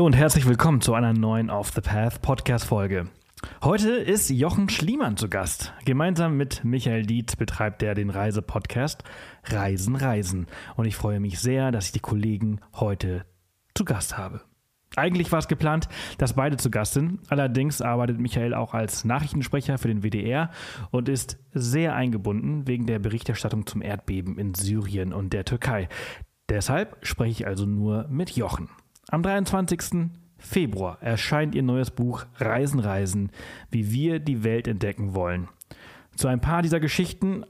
[0.00, 3.10] Hallo und herzlich willkommen zu einer neuen Off the Path Podcast Folge.
[3.62, 5.74] Heute ist Jochen Schliemann zu Gast.
[5.84, 9.04] Gemeinsam mit Michael Dietz betreibt er den Reisepodcast
[9.44, 10.46] Reisen, Reisen.
[10.76, 13.26] Und ich freue mich sehr, dass ich die Kollegen heute
[13.74, 14.40] zu Gast habe.
[14.96, 17.18] Eigentlich war es geplant, dass beide zu Gast sind.
[17.28, 20.50] Allerdings arbeitet Michael auch als Nachrichtensprecher für den WDR
[20.90, 25.90] und ist sehr eingebunden wegen der Berichterstattung zum Erdbeben in Syrien und der Türkei.
[26.48, 28.70] Deshalb spreche ich also nur mit Jochen.
[29.12, 30.08] Am 23.
[30.38, 33.32] Februar erscheint ihr neues Buch Reisen, Reisen,
[33.68, 35.48] wie wir die Welt entdecken wollen.
[36.14, 37.44] Zu ein paar dieser Geschichten,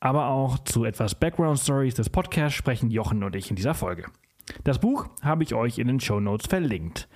[0.00, 4.06] aber auch zu etwas Background Stories des Podcasts sprechen Jochen und ich in dieser Folge.
[4.64, 7.08] Das Buch habe ich euch in den Show Notes verlinkt.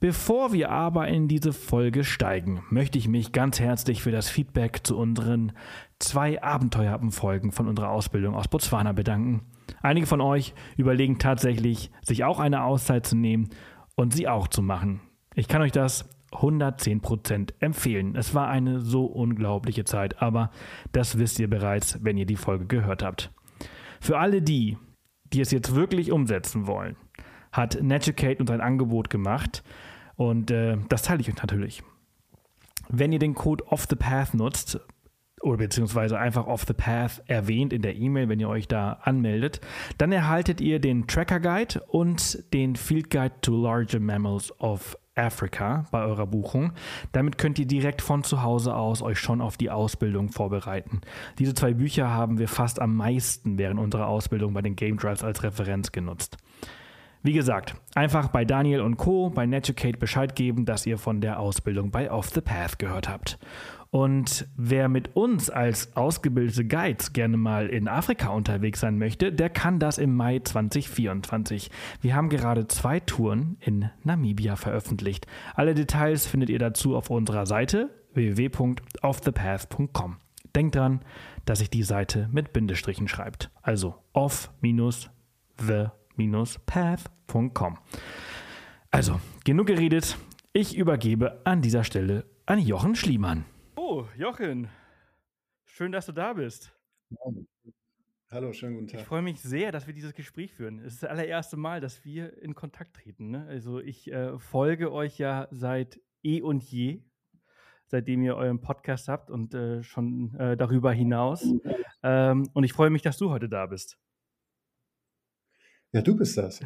[0.00, 4.84] Bevor wir aber in diese Folge steigen, möchte ich mich ganz herzlich für das Feedback
[4.84, 5.52] zu unseren
[6.00, 9.42] zwei abenteuerhaften Folgen von unserer Ausbildung aus Botswana bedanken.
[9.82, 13.48] Einige von euch überlegen tatsächlich, sich auch eine Auszeit zu nehmen
[13.96, 15.00] und sie auch zu machen.
[15.34, 18.14] Ich kann euch das 110% empfehlen.
[18.14, 20.50] Es war eine so unglaubliche Zeit, aber
[20.92, 23.32] das wisst ihr bereits, wenn ihr die Folge gehört habt.
[24.00, 24.76] Für alle die,
[25.32, 26.96] die es jetzt wirklich umsetzen wollen,
[27.52, 29.62] hat Naturecate uns ein Angebot gemacht
[30.16, 31.82] und äh, das teile ich euch natürlich.
[32.88, 34.80] Wenn ihr den Code Off the Path nutzt,
[35.40, 39.60] oder beziehungsweise einfach Off the Path erwähnt in der E-Mail, wenn ihr euch da anmeldet,
[39.98, 45.84] dann erhaltet ihr den Tracker Guide und den Field Guide to Larger Mammals of Africa
[45.90, 46.72] bei eurer Buchung.
[47.12, 51.00] Damit könnt ihr direkt von zu Hause aus euch schon auf die Ausbildung vorbereiten.
[51.38, 55.24] Diese zwei Bücher haben wir fast am meisten während unserer Ausbildung bei den Game Drives
[55.24, 56.36] als Referenz genutzt.
[57.22, 59.30] Wie gesagt, einfach bei Daniel und Co.
[59.30, 63.38] bei Netucate Bescheid geben, dass ihr von der Ausbildung bei Off the Path gehört habt.
[63.90, 69.48] Und wer mit uns als ausgebildete Guides gerne mal in Afrika unterwegs sein möchte, der
[69.48, 71.70] kann das im Mai 2024.
[72.00, 75.26] Wir haben gerade zwei Touren in Namibia veröffentlicht.
[75.54, 80.16] Alle Details findet ihr dazu auf unserer Seite www.offthepath.com.
[80.54, 81.00] Denkt dran,
[81.46, 83.50] dass sich die Seite mit Bindestrichen schreibt.
[83.62, 83.94] Also
[86.18, 87.78] off-the-path.com.
[88.90, 90.16] Also, genug geredet.
[90.52, 93.44] Ich übergebe an dieser Stelle an Jochen Schliemann.
[93.76, 94.68] Oh, Jochen.
[95.64, 96.74] Schön, dass du da bist.
[98.30, 99.00] Hallo, schönen guten Tag.
[99.00, 100.80] Ich freue mich sehr, dass wir dieses Gespräch führen.
[100.80, 103.30] Es ist das allererste Mal, dass wir in Kontakt treten.
[103.30, 103.46] Ne?
[103.48, 107.02] Also ich äh, folge euch ja seit eh und je,
[107.86, 111.46] seitdem ihr euren Podcast habt und äh, schon äh, darüber hinaus.
[112.02, 113.98] Ähm, und ich freue mich, dass du heute da bist.
[115.92, 116.60] Ja, du bist das.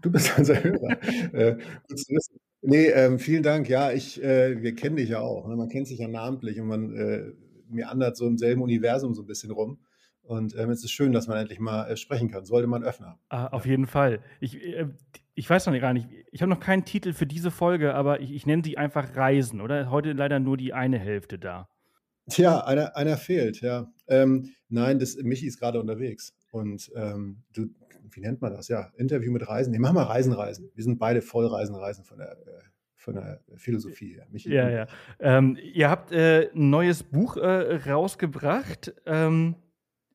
[0.00, 1.02] Du bist unser Hörer.
[1.34, 1.56] äh.
[2.62, 3.68] Nee, ähm, vielen Dank.
[3.68, 5.48] Ja, ich, äh, wir kennen dich ja auch.
[5.48, 5.56] Ne?
[5.56, 7.32] Man kennt sich ja namentlich und man äh,
[7.68, 9.78] meandert so im selben Universum so ein bisschen rum.
[10.22, 12.44] Und ähm, es ist schön, dass man endlich mal äh, sprechen kann.
[12.44, 13.14] Sollte man öffnen.
[13.30, 14.20] Ah, auf jeden Fall.
[14.40, 14.86] Ich, äh,
[15.34, 18.32] ich weiß noch gar nicht, ich habe noch keinen Titel für diese Folge, aber ich,
[18.32, 19.90] ich nenne sie einfach Reisen, oder?
[19.90, 21.68] Heute leider nur die eine Hälfte da.
[22.28, 23.90] Tja, einer, einer fehlt, ja.
[24.06, 26.34] Ähm, nein, das, Michi ist gerade unterwegs.
[26.52, 27.66] Und ähm, du,
[28.12, 28.68] wie nennt man das?
[28.68, 29.70] Ja, Interview mit Reisen.
[29.70, 30.70] Nee, mach mal Reisen, Reisen.
[30.74, 32.62] Wir sind beide voll Reisen, Reisen von der, äh,
[32.96, 34.26] von der Philosophie her.
[34.30, 34.86] Michi, ja, ja.
[35.18, 38.94] Ähm, ihr habt äh, ein neues Buch äh, rausgebracht.
[39.06, 39.56] Ähm,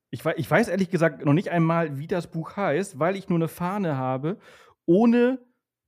[0.10, 3.38] ich, ich weiß ehrlich gesagt noch nicht einmal, wie das Buch heißt, weil ich nur
[3.38, 4.38] eine Fahne habe
[4.86, 5.40] ohne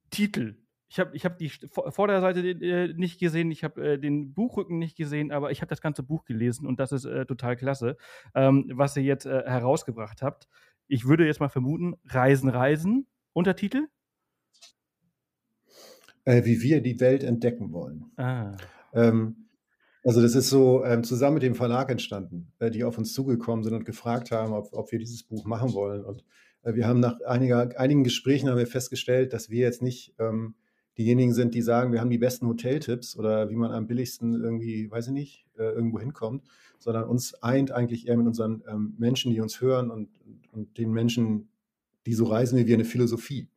[0.09, 0.57] Titel.
[0.89, 4.95] Ich habe ich hab die Vorderseite äh, nicht gesehen, ich habe äh, den Buchrücken nicht
[4.95, 7.97] gesehen, aber ich habe das ganze Buch gelesen und das ist äh, total klasse,
[8.35, 10.47] ähm, was ihr jetzt herausgebracht habt.
[10.87, 13.87] Ich würde jetzt mal vermuten, Reisen, Reisen, Untertitel?
[16.23, 18.12] Äh, wie wir die Welt entdecken wollen.
[18.17, 18.56] Ah.
[18.94, 19.50] Ähm,
[20.03, 23.63] also das ist so ähm, zusammen mit dem Verlag entstanden, äh, die auf uns zugekommen
[23.63, 26.06] sind und gefragt haben, ob, ob wir dieses Buch machen wollen.
[26.06, 26.23] Und
[26.63, 30.56] wir haben nach einiger, einigen Gesprächen haben wir festgestellt, dass wir jetzt nicht ähm,
[30.97, 34.89] diejenigen sind, die sagen, wir haben die besten Hoteltipps oder wie man am billigsten irgendwie,
[34.89, 36.45] weiß ich nicht, äh, irgendwo hinkommt,
[36.79, 40.09] sondern uns eint eigentlich eher mit unseren ähm, Menschen, die uns hören und,
[40.51, 41.50] und den Menschen,
[42.06, 43.50] die so reisen wie wir, eine Philosophie.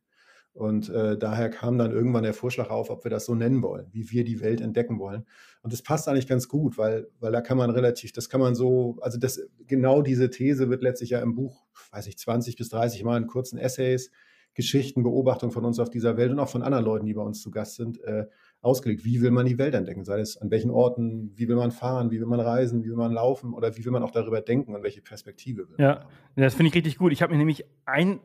[0.53, 3.87] Und äh, daher kam dann irgendwann der Vorschlag auf, ob wir das so nennen wollen,
[3.93, 5.25] wie wir die Welt entdecken wollen.
[5.61, 8.53] Und das passt eigentlich ganz gut, weil, weil da kann man relativ, das kann man
[8.53, 12.67] so, also das, genau diese These wird letztlich ja im Buch, weiß ich, 20 bis
[12.67, 14.11] 30 Mal in kurzen Essays
[14.53, 17.41] Geschichten, Beobachtungen von uns auf dieser Welt und auch von anderen Leuten, die bei uns
[17.41, 18.25] zu Gast sind, äh,
[18.61, 19.03] ausgelegt.
[19.03, 20.03] Wie will man die Welt entdecken?
[20.03, 22.95] Sei es an welchen Orten, wie will man fahren, wie will man reisen, wie will
[22.95, 26.05] man laufen oder wie will man auch darüber denken und welche Perspektive will Ja,
[26.35, 27.11] das finde ich richtig gut.
[27.11, 28.19] Ich habe mir nämlich ein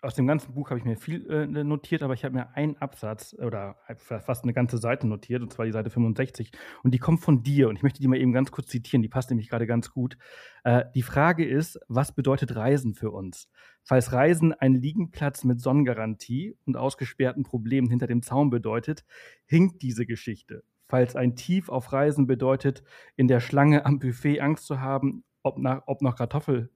[0.00, 2.76] aus dem ganzen Buch habe ich mir viel äh, notiert, aber ich habe mir einen
[2.76, 6.52] Absatz oder fast eine ganze Seite notiert, und zwar die Seite 65.
[6.84, 7.68] Und die kommt von dir.
[7.68, 10.16] Und ich möchte die mal eben ganz kurz zitieren, die passt nämlich gerade ganz gut.
[10.62, 13.48] Äh, die Frage ist, was bedeutet Reisen für uns?
[13.88, 19.06] Falls Reisen einen Liegenplatz mit Sonnengarantie und ausgesperrten Problemen hinter dem Zaun bedeutet,
[19.46, 20.62] hinkt diese Geschichte.
[20.88, 22.82] Falls ein Tief auf Reisen bedeutet,
[23.16, 26.68] in der Schlange am Buffet Angst zu haben, ob, nach, ob noch Kartoffel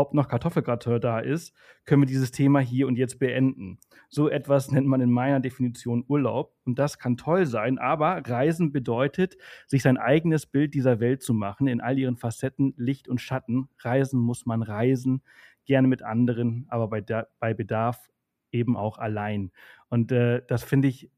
[0.00, 1.52] ob noch Kartoffelgratin da ist,
[1.84, 3.78] können wir dieses Thema hier und jetzt beenden.
[4.08, 8.72] So etwas nennt man in meiner Definition Urlaub und das kann toll sein, aber Reisen
[8.72, 9.36] bedeutet,
[9.66, 13.68] sich sein eigenes Bild dieser Welt zu machen, in all ihren Facetten, Licht und Schatten.
[13.80, 15.22] Reisen muss man reisen,
[15.66, 17.02] gerne mit anderen, aber bei,
[17.38, 18.10] bei Bedarf
[18.52, 19.52] eben auch allein.
[19.88, 21.10] Und äh, das finde ich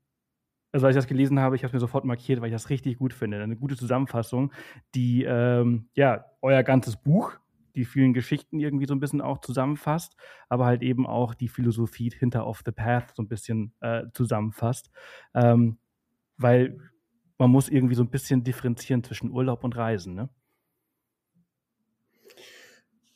[0.75, 2.71] also als ich das gelesen habe, ich habe es mir sofort markiert, weil ich das
[2.71, 3.43] richtig gut finde.
[3.43, 4.53] Eine gute Zusammenfassung,
[4.95, 7.39] die ähm, ja euer ganzes Buch
[7.75, 10.17] die vielen Geschichten irgendwie so ein bisschen auch zusammenfasst,
[10.49, 14.91] aber halt eben auch die Philosophie hinter Off the Path so ein bisschen äh, zusammenfasst.
[15.35, 15.79] Ähm,
[16.37, 16.79] weil
[17.39, 20.29] man muss irgendwie so ein bisschen differenzieren zwischen Urlaub und Reisen, ne?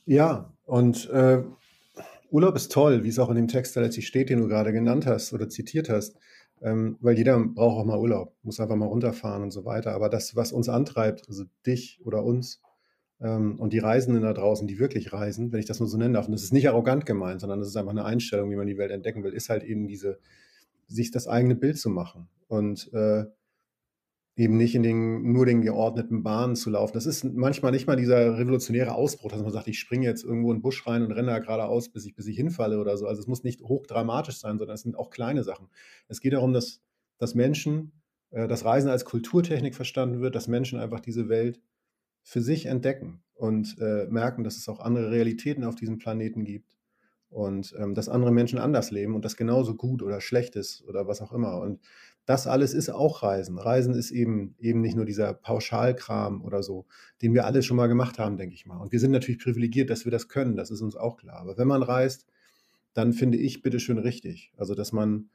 [0.05, 1.43] Ja, und äh,
[2.31, 5.07] Urlaub ist toll, wie es auch in dem Text letztlich steht, den du gerade genannt
[5.07, 6.17] hast oder zitiert hast.
[6.63, 9.93] Ähm, weil jeder braucht auch mal Urlaub, muss einfach mal runterfahren und so weiter.
[9.93, 12.61] Aber das, was uns antreibt, also dich oder uns,
[13.21, 16.15] ähm, und die Reisenden da draußen, die wirklich reisen, wenn ich das nur so nennen
[16.15, 18.67] darf, und das ist nicht arrogant gemeint, sondern das ist einfach eine Einstellung, wie man
[18.67, 20.19] die Welt entdecken will, ist halt eben diese,
[20.87, 23.25] sich das eigene Bild zu machen und äh,
[24.37, 26.93] eben nicht in den, nur den geordneten Bahnen zu laufen.
[26.93, 30.51] Das ist manchmal nicht mal dieser revolutionäre Ausbruch, dass man sagt, ich springe jetzt irgendwo
[30.51, 33.07] in den Busch rein und renne da geradeaus, bis ich, bis ich hinfalle oder so.
[33.07, 35.69] Also es muss nicht hochdramatisch sein, sondern es sind auch kleine Sachen.
[36.09, 36.83] Es geht darum, dass,
[37.17, 37.93] dass Menschen,
[38.31, 41.63] äh, das Reisen als Kulturtechnik verstanden wird, dass Menschen einfach diese Welt
[42.23, 46.76] für sich entdecken und äh, merken, dass es auch andere Realitäten auf diesem Planeten gibt
[47.31, 51.07] und ähm, dass andere Menschen anders leben und das genauso gut oder schlecht ist oder
[51.07, 51.61] was auch immer.
[51.61, 51.81] Und
[52.25, 53.59] das alles ist auch Reisen.
[53.59, 56.87] Reisen ist eben eben nicht nur dieser Pauschalkram oder so,
[57.23, 58.79] den wir alle schon mal gemacht haben, denke ich mal.
[58.79, 61.39] Und wir sind natürlich privilegiert, dass wir das können, das ist uns auch klar.
[61.39, 62.27] Aber wenn man reist,
[62.95, 64.53] dann finde ich bitteschön richtig.
[64.57, 65.29] Also, dass man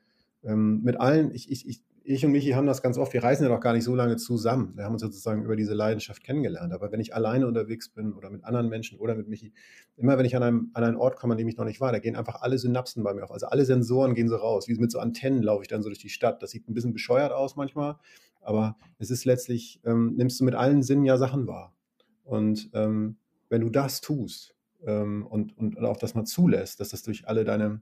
[0.44, 3.44] ähm, mit allen, ich, ich, ich ich und Michi haben das ganz oft, wir reisen
[3.44, 4.74] ja noch gar nicht so lange zusammen.
[4.76, 6.74] Wir haben uns sozusagen über diese Leidenschaft kennengelernt.
[6.74, 9.54] Aber wenn ich alleine unterwegs bin oder mit anderen Menschen oder mit Michi,
[9.98, 11.92] immer wenn ich an, einem, an einen Ort komme, an dem ich noch nicht war,
[11.92, 13.32] da gehen einfach alle Synapsen bei mir auf.
[13.32, 14.68] Also alle Sensoren gehen so raus.
[14.68, 16.42] Wie mit so Antennen laufe ich dann so durch die Stadt.
[16.42, 17.98] Das sieht ein bisschen bescheuert aus manchmal,
[18.42, 21.76] aber es ist letztlich, ähm, nimmst du mit allen Sinnen ja Sachen wahr.
[22.24, 23.18] Und ähm,
[23.50, 24.56] wenn du das tust
[24.86, 27.82] ähm, und, und, und auch das mal zulässt, dass das durch alle deine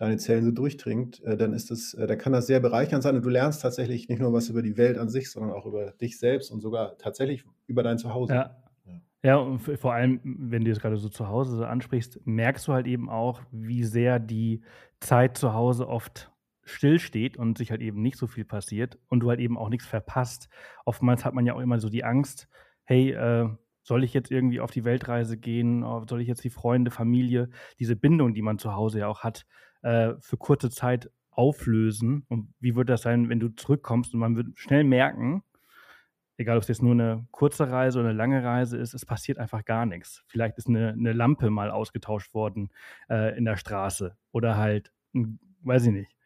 [0.00, 3.16] deine Zellen so durchdringt, äh, dann ist das, äh, dann kann das sehr bereichernd sein
[3.16, 5.92] und du lernst tatsächlich nicht nur was über die Welt an sich, sondern auch über
[5.92, 8.34] dich selbst und sogar tatsächlich über dein Zuhause.
[8.34, 8.56] Ja.
[9.22, 12.72] Ja, und vor allem, wenn du es gerade so zu Hause so ansprichst, merkst du
[12.72, 14.62] halt eben auch, wie sehr die
[14.98, 16.32] Zeit zu Hause oft
[16.64, 19.86] stillsteht und sich halt eben nicht so viel passiert und du halt eben auch nichts
[19.86, 20.48] verpasst.
[20.86, 22.48] Oftmals hat man ja auch immer so die Angst,
[22.84, 23.50] hey, äh,
[23.82, 25.84] soll ich jetzt irgendwie auf die Weltreise gehen?
[26.08, 29.44] Soll ich jetzt die Freunde, Familie, diese Bindung, die man zu Hause ja auch hat,
[29.82, 32.24] äh, für kurze Zeit auflösen?
[32.28, 35.42] Und wie wird das sein, wenn du zurückkommst und man wird schnell merken,
[36.40, 39.38] egal ob es jetzt nur eine kurze Reise oder eine lange Reise ist, es passiert
[39.38, 40.24] einfach gar nichts.
[40.26, 42.70] Vielleicht ist eine, eine Lampe mal ausgetauscht worden
[43.10, 46.16] äh, in der Straße oder halt, weiß ich nicht.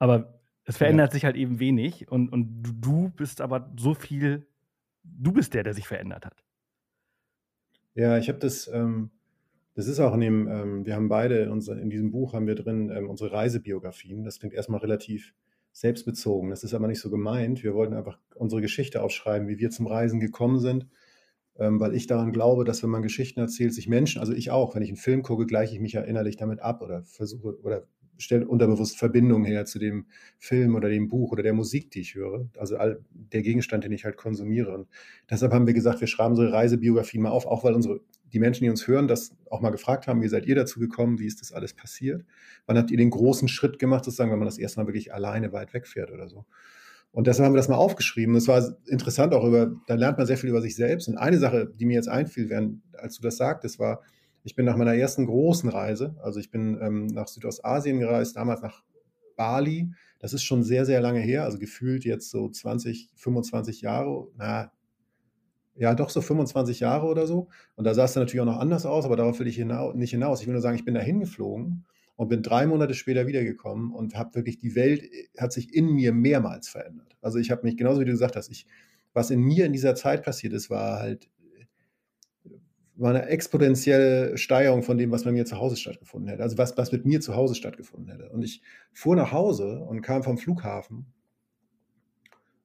[0.00, 1.12] Aber es verändert ja.
[1.12, 4.48] sich halt eben wenig und, und du, du bist aber so viel,
[5.04, 6.44] du bist der, der sich verändert hat.
[7.94, 9.10] Ja, ich habe das, ähm,
[9.74, 12.54] das ist auch in dem, ähm, wir haben beide, unser, in diesem Buch haben wir
[12.54, 14.24] drin ähm, unsere Reisebiografien.
[14.24, 15.34] Das klingt erstmal relativ
[15.72, 16.50] selbstbezogen.
[16.50, 17.62] Das ist aber nicht so gemeint.
[17.62, 20.86] Wir wollten einfach unsere Geschichte aufschreiben, wie wir zum Reisen gekommen sind,
[21.58, 24.74] ähm, weil ich daran glaube, dass wenn man Geschichten erzählt, sich Menschen, also ich auch,
[24.74, 27.86] wenn ich einen Film gucke, gleiche ich mich ja innerlich damit ab oder versuche oder
[28.18, 30.06] stelle unterbewusst Verbindungen her zu dem
[30.38, 32.48] Film oder dem Buch oder der Musik, die ich höre.
[32.56, 34.74] Also all, der Gegenstand, den ich halt konsumiere.
[34.74, 34.88] Und
[35.30, 38.00] deshalb haben wir gesagt, wir schreiben unsere Reisebiografien mal auf, auch weil unsere,
[38.32, 41.18] die Menschen, die uns hören, das auch mal gefragt haben, wie seid ihr dazu gekommen,
[41.18, 42.24] wie ist das alles passiert?
[42.66, 45.74] Wann habt ihr den großen Schritt gemacht, sozusagen, wenn man das erstmal wirklich alleine weit
[45.74, 46.46] wegfährt oder so?
[47.12, 48.34] Und deshalb haben wir das mal aufgeschrieben.
[48.34, 51.08] Das war interessant auch über, da lernt man sehr viel über sich selbst.
[51.08, 54.00] Und eine Sache, die mir jetzt einfiel, während, als du das sagtest, war,
[54.44, 58.62] ich bin nach meiner ersten großen Reise, also ich bin ähm, nach Südostasien gereist, damals
[58.62, 58.82] nach
[59.36, 59.90] Bali.
[60.18, 64.72] Das ist schon sehr, sehr lange her, also gefühlt jetzt so 20, 25 Jahre, na,
[65.74, 67.48] ja, doch so 25 Jahre oder so.
[67.76, 69.92] Und da sah es dann natürlich auch noch anders aus, aber darauf will ich hinau
[69.92, 70.40] nicht hinaus.
[70.40, 71.84] Ich will nur sagen, ich bin da hingeflogen
[72.16, 75.04] und bin drei Monate später wiedergekommen und habe wirklich, die Welt
[75.38, 77.16] hat sich in mir mehrmals verändert.
[77.20, 78.66] Also ich habe mich, genauso wie du gesagt hast, ich,
[79.14, 81.30] was in mir in dieser Zeit passiert ist, war halt
[82.94, 86.42] war eine exponentielle Steigerung von dem, was bei mir zu Hause stattgefunden hätte.
[86.42, 88.30] Also was, was mit mir zu Hause stattgefunden hätte.
[88.30, 88.62] Und ich
[88.92, 91.06] fuhr nach Hause und kam vom Flughafen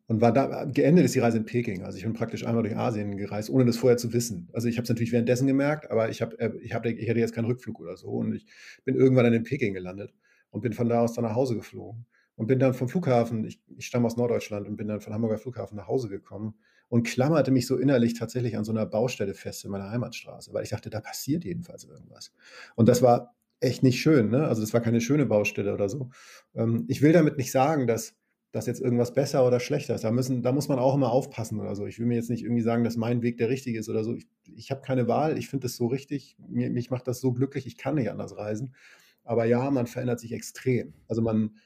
[0.08, 1.84] und war da, geendet ist die Reise in Peking.
[1.84, 4.50] Also ich bin praktisch einmal durch Asien gereist, ohne das vorher zu wissen.
[4.54, 7.20] Also ich habe es natürlich währenddessen gemerkt, aber ich, hab, äh, ich, hab, ich hatte
[7.20, 8.08] jetzt keinen Rückflug oder so.
[8.08, 8.46] Und ich
[8.86, 10.14] bin irgendwann dann in Peking gelandet
[10.50, 12.06] und bin von da aus dann nach Hause geflogen.
[12.36, 15.40] Und bin dann vom Flughafen, ich, ich stamme aus Norddeutschland und bin dann von Hamburger
[15.40, 16.54] Flughafen nach Hause gekommen
[16.88, 20.64] und klammerte mich so innerlich tatsächlich an so einer Baustelle fest in meiner Heimatstraße, weil
[20.64, 22.32] ich dachte, da passiert jedenfalls irgendwas.
[22.76, 24.30] Und das war echt nicht schön.
[24.30, 24.48] Ne?
[24.48, 26.12] Also das war keine schöne Baustelle oder so.
[26.56, 28.16] Ähm, ich will damit nicht sagen, dass
[28.52, 30.04] dass jetzt irgendwas besser oder schlechter ist.
[30.04, 31.86] Da, müssen, da muss man auch immer aufpassen oder so.
[31.86, 34.16] Ich will mir jetzt nicht irgendwie sagen, dass mein Weg der richtige ist oder so.
[34.16, 37.34] Ich, ich habe keine Wahl, ich finde das so richtig, mir, mich macht das so
[37.34, 38.74] glücklich, ich kann nicht anders reisen.
[39.24, 40.94] Aber ja, man verändert sich extrem.
[41.08, 41.58] Also man,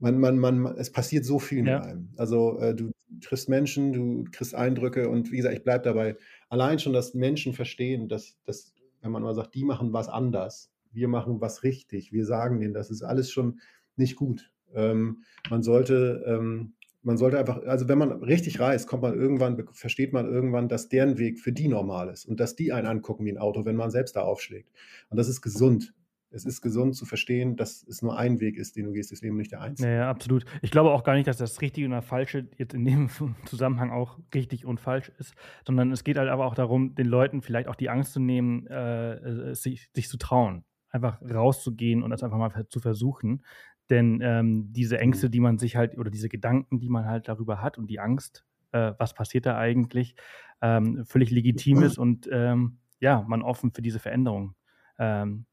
[0.00, 1.78] man, man, man, es passiert so viel ja.
[1.78, 2.08] mit einem.
[2.16, 6.16] Also äh, du triffst Menschen, du kriegst Eindrücke und wie gesagt, ich bleibe dabei.
[6.48, 10.72] Allein schon, dass Menschen verstehen, dass, dass, wenn man mal sagt, die machen was anders,
[10.92, 13.60] wir machen was richtig, wir sagen denen, das ist alles schon
[13.96, 14.50] nicht gut.
[14.74, 19.64] Ähm, man sollte, ähm, man sollte einfach, also wenn man richtig reist, kommt man irgendwann,
[19.72, 23.24] versteht man irgendwann, dass deren Weg für die normal ist und dass die einen angucken
[23.24, 24.70] wie ein Auto, wenn man selbst da aufschlägt.
[25.08, 25.94] Und das ist gesund.
[26.32, 29.20] Es ist gesund zu verstehen, dass es nur ein Weg ist, den du gehst, das
[29.20, 29.90] Leben nicht der einzige.
[29.90, 30.44] Ja, absolut.
[30.62, 33.08] Ich glaube auch gar nicht, dass das Richtige und das Falsche jetzt in dem
[33.46, 35.34] Zusammenhang auch richtig und falsch ist,
[35.66, 38.66] sondern es geht halt aber auch darum, den Leuten vielleicht auch die Angst zu nehmen,
[38.68, 43.44] äh, sich, sich zu trauen einfach rauszugehen und das einfach mal zu versuchen.
[43.90, 45.30] Denn ähm, diese Ängste, mhm.
[45.32, 48.44] die man sich halt, oder diese Gedanken, die man halt darüber hat und die Angst,
[48.72, 50.14] äh, was passiert da eigentlich,
[50.62, 54.54] ähm, völlig legitim ist und ähm, ja, man offen für diese Veränderung
[54.98, 55.46] ähm,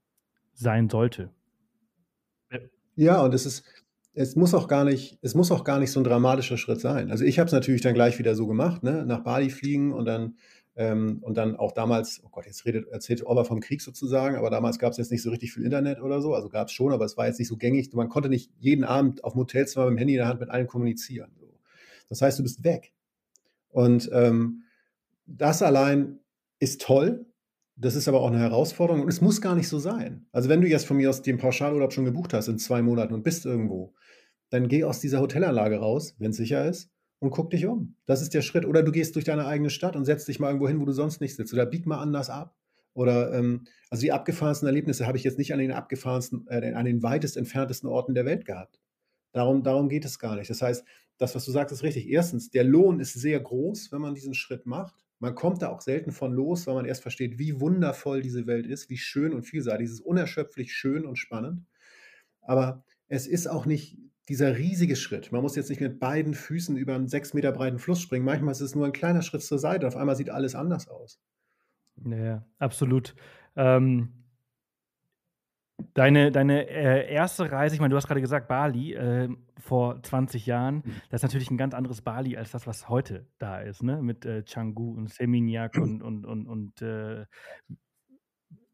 [0.53, 1.32] sein sollte.
[2.96, 3.63] Ja, und es ist,
[4.13, 7.12] es muss auch gar nicht, es muss auch gar nicht so ein dramatischer Schritt sein.
[7.12, 9.06] Also ich habe es natürlich dann gleich wieder so gemacht, ne?
[9.06, 10.38] nach Bali fliegen und dann
[10.77, 14.51] ähm, und dann auch damals, oh Gott, jetzt redet, erzählt Orba vom Krieg sozusagen, aber
[14.51, 16.36] damals gab es jetzt nicht so richtig viel Internet oder so.
[16.36, 17.91] Also gab es schon, aber es war jetzt nicht so gängig.
[17.93, 20.50] Man konnte nicht jeden Abend auf dem Hotelzimmer mit dem Handy in der Hand mit
[20.50, 21.31] allen kommunizieren.
[22.10, 22.93] Das heißt, du bist weg.
[23.69, 24.63] Und ähm,
[25.25, 26.19] das allein
[26.60, 27.25] ist toll.
[27.75, 30.27] Das ist aber auch eine Herausforderung und es muss gar nicht so sein.
[30.31, 33.13] Also wenn du jetzt von mir aus den Pauschalurlaub schon gebucht hast in zwei Monaten
[33.13, 33.93] und bist irgendwo,
[34.50, 37.95] dann geh aus dieser Hotelanlage raus, wenn es sicher ist, und guck dich um.
[38.05, 38.65] Das ist der Schritt.
[38.65, 40.91] Oder du gehst durch deine eigene Stadt und setzt dich mal irgendwo hin, wo du
[40.91, 41.53] sonst nicht sitzt.
[41.53, 42.55] Oder bieg mal anders ab.
[42.93, 46.86] Oder ähm, also die abgefahrensten Erlebnisse habe ich jetzt nicht an den abgefahrensten, äh, an
[46.86, 48.79] den weitest entferntesten Orten der Welt gehabt.
[49.33, 50.50] Darum, darum geht es gar nicht.
[50.50, 50.83] Das heißt,
[51.17, 52.09] das, was du sagst, ist richtig.
[52.09, 55.05] Erstens, der Lohn ist sehr groß, wenn man diesen Schritt macht.
[55.19, 58.67] Man kommt da auch selten von los, weil man erst versteht, wie wundervoll diese Welt
[58.67, 59.88] ist, wie schön und vielseitig.
[59.88, 61.65] Es ist unerschöpflich schön und spannend.
[62.41, 63.97] Aber es ist auch nicht
[64.29, 65.31] dieser riesige Schritt.
[65.31, 68.25] Man muss jetzt nicht mit beiden Füßen über einen sechs Meter breiten Fluss springen.
[68.25, 69.88] Manchmal ist es nur ein kleiner Schritt zur Seite.
[69.88, 71.22] Auf einmal sieht alles anders aus.
[72.05, 73.15] Ja, absolut.
[73.55, 74.17] Ähm,
[75.93, 80.46] deine deine äh, erste Reise, ich meine, du hast gerade gesagt, Bali äh, vor 20
[80.46, 81.01] Jahren, mhm.
[81.10, 84.01] das ist natürlich ein ganz anderes Bali als das, was heute da ist, ne?
[84.01, 87.25] Mit äh, Canggu und Seminyak und, und, und, und äh,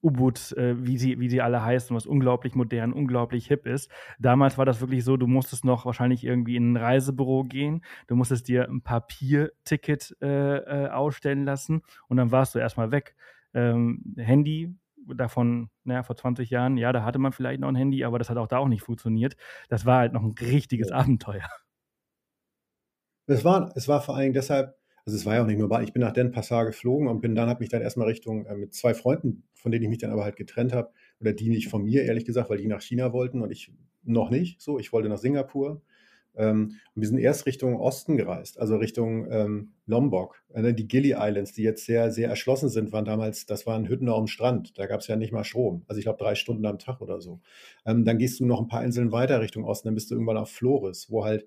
[0.04, 3.90] U-Boots, äh, wie, sie, wie sie alle heißen, was unglaublich modern, unglaublich hip ist.
[4.20, 8.16] Damals war das wirklich so, du musstest noch wahrscheinlich irgendwie in ein Reisebüro gehen, du
[8.16, 13.16] musstest dir ein Papierticket äh, äh, ausstellen lassen und dann warst du erstmal weg.
[13.54, 14.76] Ähm, Handy,
[15.08, 18.30] davon, naja, vor 20 Jahren, ja, da hatte man vielleicht noch ein Handy, aber das
[18.30, 19.36] hat auch da auch nicht funktioniert.
[19.70, 20.92] Das war halt noch ein richtiges.
[20.92, 21.50] Abenteuer.
[23.26, 25.86] Es war, es war vor allem deshalb also es war ja auch nicht nur Bali.
[25.86, 28.56] Ich bin nach Den Passar geflogen und bin dann, habe mich dann erstmal Richtung äh,
[28.56, 31.68] mit zwei Freunden, von denen ich mich dann aber halt getrennt habe, oder die nicht
[31.68, 33.72] von mir, ehrlich gesagt, weil die nach China wollten und ich
[34.04, 34.62] noch nicht.
[34.62, 35.82] So, ich wollte nach Singapur.
[36.36, 40.42] Ähm, und wir sind erst Richtung Osten gereist, also Richtung ähm, Lombok.
[40.54, 44.10] Äh, die Gili Islands, die jetzt sehr, sehr erschlossen sind, waren damals, das waren Hütten
[44.10, 44.78] am Strand.
[44.80, 45.84] Da gab es ja nicht mal Strom.
[45.88, 47.42] Also ich glaube drei Stunden am Tag oder so.
[47.86, 50.38] Ähm, dann gehst du noch ein paar Inseln weiter Richtung Osten, dann bist du irgendwann
[50.38, 51.46] auf Flores, wo halt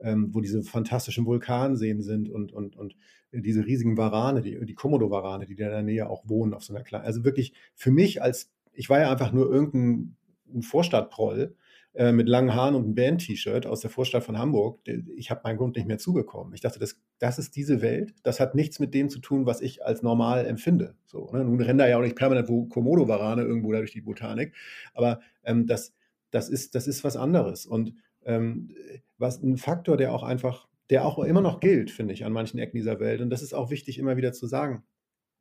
[0.00, 2.96] ähm, wo diese fantastischen Vulkanseen sind und, und, und
[3.32, 6.74] diese riesigen Warane, die, die Komodo-Warane, die da in der Nähe auch wohnen auf so
[6.74, 7.04] einer kleinen.
[7.04, 10.16] Also wirklich für mich als, ich war ja einfach nur irgendein
[10.60, 11.54] Vorstadtproll
[11.94, 14.80] äh, mit langen Haaren und einem Band-T-Shirt aus der Vorstadt von Hamburg.
[15.16, 16.54] Ich habe meinen Grund nicht mehr zubekommen.
[16.54, 18.14] Ich dachte, das, das ist diese Welt.
[18.22, 20.94] Das hat nichts mit dem zu tun, was ich als normal empfinde.
[21.06, 21.44] So, ne?
[21.44, 24.54] Nun rennen da ja auch nicht permanent Komodo-Warane irgendwo da durch die Botanik.
[24.94, 25.92] Aber ähm, das,
[26.30, 27.66] das, ist, das ist was anderes.
[27.66, 27.94] Und
[28.28, 28.68] ähm,
[29.16, 32.58] was ein Faktor, der auch einfach, der auch immer noch gilt, finde ich, an manchen
[32.58, 33.20] Ecken dieser Welt.
[33.20, 34.84] Und das ist auch wichtig, immer wieder zu sagen.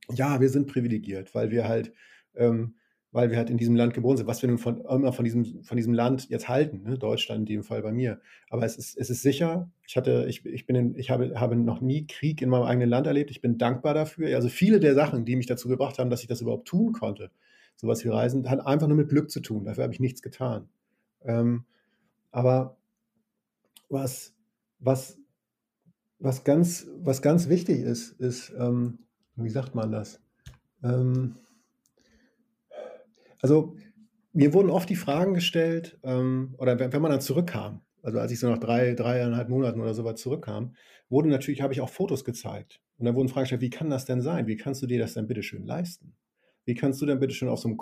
[0.10, 1.91] Ja, wir sind privilegiert, weil wir halt,
[2.34, 2.75] ähm,
[3.12, 5.63] weil wir halt in diesem Land geboren sind, was wir nun von, immer von diesem,
[5.63, 6.98] von diesem Land jetzt halten, ne?
[6.98, 8.22] Deutschland in dem Fall bei mir.
[8.50, 9.70] Aber es ist, es ist sicher.
[9.86, 12.89] Ich hatte, ich, ich bin in, ich habe, habe noch nie Krieg in meinem eigenen
[12.89, 13.32] Land erlebt.
[13.32, 14.34] Ich bin dankbar dafür.
[14.36, 17.32] Also viele der Sachen, die mich dazu gebracht haben, dass ich das überhaupt tun konnte,
[17.75, 19.65] sowas wie Reisen, hat einfach nur mit Glück zu tun.
[19.65, 20.70] Dafür habe ich nichts getan.
[21.24, 21.65] Ähm,
[22.32, 22.78] aber
[23.90, 24.36] was,
[24.80, 25.18] was,
[26.20, 29.00] was, ganz, was ganz wichtig ist, ist, ähm,
[29.36, 30.22] wie sagt man das?
[30.84, 31.36] Ähm,
[33.42, 33.76] also
[34.34, 38.32] mir wurden oft die Fragen gestellt, ähm, oder wenn, wenn man dann zurückkam, also als
[38.32, 40.76] ich so nach drei, dreieinhalb Monaten oder so weit zurückkam,
[41.10, 42.82] wurde natürlich, habe ich auch Fotos gezeigt.
[42.98, 44.48] Und da wurden Fragen gestellt, wie kann das denn sein?
[44.48, 46.16] Wie kannst du dir das denn bitte schön leisten?
[46.66, 47.78] Wie kannst du denn bitte schön auf so einem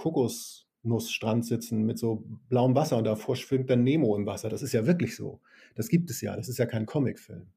[0.85, 4.49] Kokosnussstrand sitzen mit so blauem Wasser und davor schwimmt dann Nemo im Wasser?
[4.49, 5.41] Das ist ja wirklich so.
[5.75, 6.35] Das gibt es ja.
[6.35, 7.47] Das ist ja kein Comicfilm.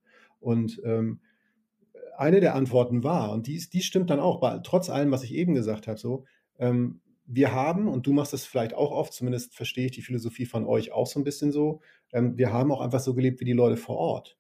[0.41, 1.21] Und ähm,
[2.17, 5.35] eine der Antworten war, und die, die stimmt dann auch, bei, trotz allem, was ich
[5.35, 6.25] eben gesagt habe, so,
[6.59, 10.47] ähm, wir haben, und du machst das vielleicht auch oft, zumindest verstehe ich die Philosophie
[10.47, 11.81] von euch auch so ein bisschen so,
[12.13, 14.39] ähm, wir haben auch einfach so gelebt wie die Leute vor Ort.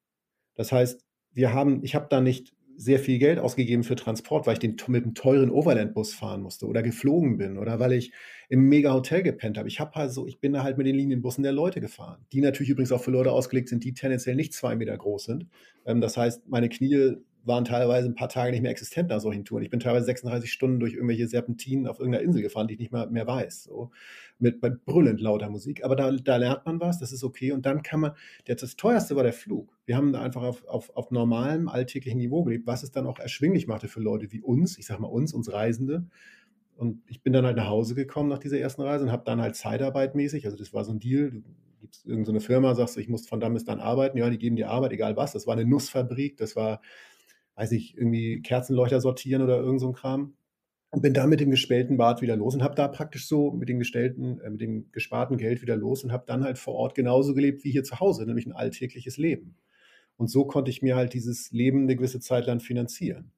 [0.54, 4.52] Das heißt, wir haben, ich habe da nicht sehr viel Geld ausgegeben für Transport, weil
[4.52, 8.12] ich den mit einem teuren Overland-Bus fahren musste oder geflogen bin oder weil ich
[8.49, 9.66] im Mega-Hotel gepennt habe.
[9.66, 12.40] Ich habe halt so, ich bin da halt mit den Linienbussen der Leute gefahren, die
[12.40, 15.49] natürlich übrigens auch für Leute ausgelegt sind, die tendenziell nicht zwei Meter groß sind.
[15.87, 17.16] Ähm, das heißt, meine Knie
[17.49, 19.64] waren teilweise ein paar Tage nicht mehr existent nach solchen Touren.
[19.64, 22.93] Ich bin teilweise 36 Stunden durch irgendwelche Serpentinen auf irgendeiner Insel gefahren, die ich nicht
[22.93, 23.64] mehr, mehr weiß.
[23.64, 23.90] So.
[24.38, 25.85] Mit, mit brüllend lauter Musik.
[25.85, 27.50] Aber da, da lernt man was, das ist okay.
[27.50, 28.12] Und dann kann man,
[28.45, 29.76] das, das teuerste war der Flug.
[29.87, 33.19] Wir haben da einfach auf, auf, auf normalem, alltäglichen Niveau gelebt, was es dann auch
[33.19, 36.07] erschwinglich machte für Leute wie uns, ich sag mal uns, uns Reisende.
[36.76, 39.40] Und ich bin dann halt nach Hause gekommen nach dieser ersten Reise und habe dann
[39.40, 41.43] halt Zeitarbeit mäßig, also das war so ein Deal, du
[41.81, 44.57] gibst irgendeine Firma, sagst du, ich muss von da bis dann arbeiten, ja, die geben
[44.57, 45.33] dir Arbeit, egal was.
[45.33, 46.81] Das war eine Nussfabrik, das war
[47.58, 50.34] weiß ich, irgendwie Kerzenleuchter sortieren oder irgend so ein Kram.
[50.90, 53.68] Und bin da mit dem gestellten Bart wieder los und habe da praktisch so mit
[53.68, 56.94] dem gestellten, äh, mit dem gesparten Geld wieder los und habe dann halt vor Ort
[56.94, 59.56] genauso gelebt wie hier zu Hause, nämlich ein alltägliches Leben.
[60.16, 63.32] Und so konnte ich mir halt dieses Leben eine gewisse Zeit lang finanzieren.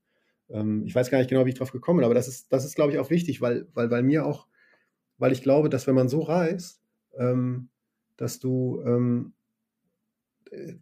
[0.50, 2.66] Ähm, ich weiß gar nicht genau, wie ich drauf gekommen bin, aber das ist, das
[2.66, 4.46] ist, glaube ich, auch wichtig, weil, weil, weil mir auch,
[5.16, 6.82] weil ich glaube, dass wenn man so reist,
[7.18, 7.70] ähm,
[8.16, 9.32] dass du ähm,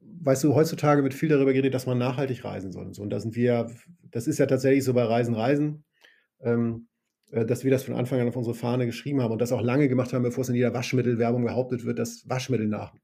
[0.01, 3.03] weißt du, heutzutage wird viel darüber geredet, dass man nachhaltig reisen soll und so.
[3.03, 3.71] Und da sind wir,
[4.11, 5.85] das ist ja tatsächlich so bei Reisen, Reisen,
[6.41, 6.89] ähm,
[7.31, 9.63] äh, dass wir das von Anfang an auf unsere Fahne geschrieben haben und das auch
[9.63, 12.95] lange gemacht haben, bevor es in jeder Waschmittelwerbung behauptet wird, dass Waschmittel nach,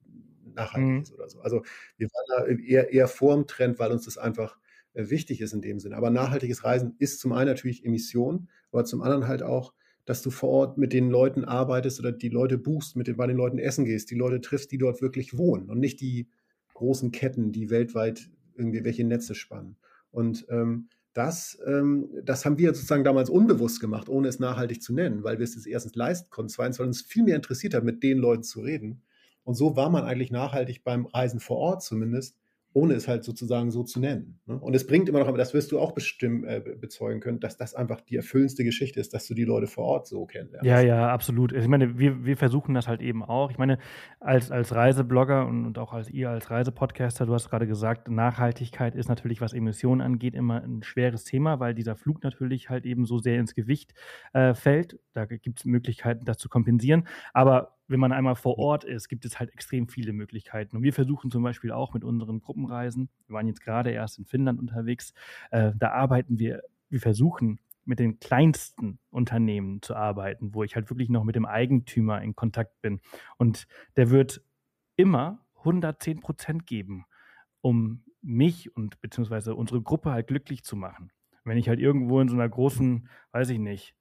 [0.54, 1.02] nachhaltig mhm.
[1.02, 1.40] ist oder so.
[1.40, 1.62] Also
[1.98, 4.58] wir waren da eher, eher vor dem Trend, weil uns das einfach
[4.94, 5.96] äh, wichtig ist in dem Sinne.
[5.96, 9.74] Aber nachhaltiges Reisen ist zum einen natürlich Emission, aber zum anderen halt auch,
[10.06, 13.26] dass du vor Ort mit den Leuten arbeitest oder die Leute buchst, mit den, bei
[13.26, 16.28] den Leuten essen gehst, die Leute triffst, die dort wirklich wohnen und nicht die
[16.74, 19.76] großen Ketten, die weltweit irgendwie welche Netze spannen.
[20.10, 24.92] Und ähm, das, ähm, das haben wir sozusagen damals unbewusst gemacht, ohne es nachhaltig zu
[24.92, 27.84] nennen, weil wir es jetzt erstens leisten konnten, zweitens, weil uns viel mehr interessiert hat,
[27.84, 29.02] mit den Leuten zu reden.
[29.44, 32.36] Und so war man eigentlich nachhaltig beim Reisen vor Ort zumindest,
[32.74, 34.40] ohne es halt sozusagen so zu nennen.
[34.46, 34.58] Ne?
[34.58, 37.56] Und es bringt immer noch, aber das wirst du auch bestimmt äh, bezeugen können, dass
[37.56, 40.66] das einfach die erfüllendste Geschichte ist, dass du die Leute vor Ort so kennenlernst.
[40.66, 41.52] Ja, ja, absolut.
[41.52, 43.52] Ich meine, wir, wir versuchen das halt eben auch.
[43.52, 43.78] Ich meine,
[44.18, 48.96] als, als Reiseblogger und, und auch als ihr als Reisepodcaster, du hast gerade gesagt, Nachhaltigkeit
[48.96, 53.06] ist natürlich, was Emissionen angeht, immer ein schweres Thema, weil dieser Flug natürlich halt eben
[53.06, 53.94] so sehr ins Gewicht
[54.32, 54.98] äh, fällt.
[55.12, 57.06] Da gibt es Möglichkeiten, das zu kompensieren.
[57.32, 60.76] Aber wenn man einmal vor Ort ist, gibt es halt extrem viele Möglichkeiten.
[60.76, 64.24] Und wir versuchen zum Beispiel auch mit unseren Gruppenreisen, wir waren jetzt gerade erst in
[64.24, 65.12] Finnland unterwegs,
[65.50, 70.90] äh, da arbeiten wir, wir versuchen mit den kleinsten Unternehmen zu arbeiten, wo ich halt
[70.90, 73.00] wirklich noch mit dem Eigentümer in Kontakt bin.
[73.36, 73.66] Und
[73.96, 74.42] der wird
[74.96, 77.04] immer 110 Prozent geben,
[77.60, 81.10] um mich und beziehungsweise unsere Gruppe halt glücklich zu machen.
[81.44, 83.94] Wenn ich halt irgendwo in so einer großen, weiß ich nicht,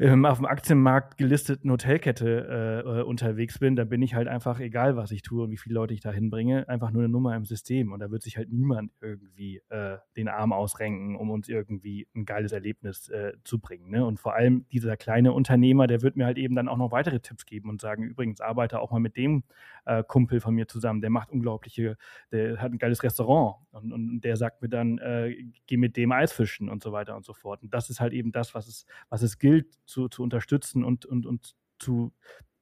[0.00, 4.58] ähm, auf dem Aktienmarkt gelisteten Hotelkette äh, äh, unterwegs bin, dann bin ich halt einfach,
[4.58, 7.36] egal was ich tue und wie viele Leute ich da hinbringe, einfach nur eine Nummer
[7.36, 7.92] im System.
[7.92, 12.24] Und da wird sich halt niemand irgendwie äh, den Arm ausrenken, um uns irgendwie ein
[12.24, 13.88] geiles Erlebnis äh, zu bringen.
[13.90, 14.04] Ne?
[14.04, 17.20] Und vor allem dieser kleine Unternehmer, der wird mir halt eben dann auch noch weitere
[17.20, 19.44] Tipps geben und sagen, übrigens, arbeite auch mal mit dem
[19.84, 21.96] äh, Kumpel von mir zusammen, der macht unglaubliche,
[22.32, 25.36] der hat ein geiles Restaurant und, und der sagt mir dann, äh,
[25.68, 27.62] geh mit dem Eisfischen und so weiter und so fort.
[27.62, 31.06] Und das ist halt eben das, was es, was es gilt zu, zu unterstützen und,
[31.06, 32.12] und, und zu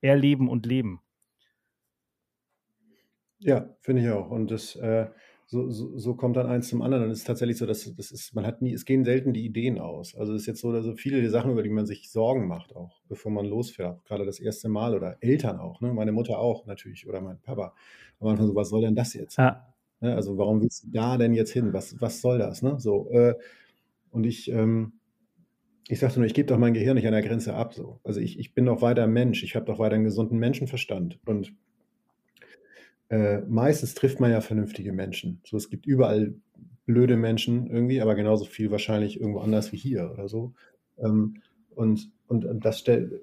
[0.01, 1.01] erleben und leben.
[3.39, 4.31] Ja, finde ich auch.
[4.31, 5.09] Und das, äh,
[5.47, 7.05] so, so, so, kommt dann eins zum anderen.
[7.05, 9.45] Und es ist tatsächlich so, dass das ist, man hat nie, es gehen selten die
[9.45, 10.15] Ideen aus.
[10.15, 12.75] Also es ist jetzt so, dass so viele Sachen, über die man sich Sorgen macht,
[12.75, 15.93] auch bevor man losfährt, gerade das erste Mal oder Eltern auch, ne?
[15.93, 17.75] meine Mutter auch natürlich oder mein Papa.
[18.21, 19.37] Am Anfang so, was soll denn das jetzt?
[19.37, 19.75] Ja.
[20.01, 20.15] Ne?
[20.15, 21.73] Also warum willst du da denn jetzt hin?
[21.73, 22.63] Was, was soll das?
[22.63, 22.79] Ne?
[22.79, 23.35] So, äh,
[24.11, 24.95] und ich, ähm,
[25.89, 27.75] ich sagte nur, ich gebe doch mein Gehirn nicht an der Grenze ab.
[27.75, 28.01] So.
[28.05, 31.19] Also ich, ich bin doch weiter Mensch, ich habe doch weiter einen gesunden Menschenverstand.
[31.27, 31.55] Und
[33.09, 35.41] äh, meistens trifft man ja vernünftige Menschen.
[35.45, 36.35] So, es gibt überall
[36.87, 40.55] blöde Menschen irgendwie, aber genauso viel wahrscheinlich irgendwo anders wie hier oder so.
[40.99, 41.43] Ähm,
[41.75, 43.23] und, und, das stellt,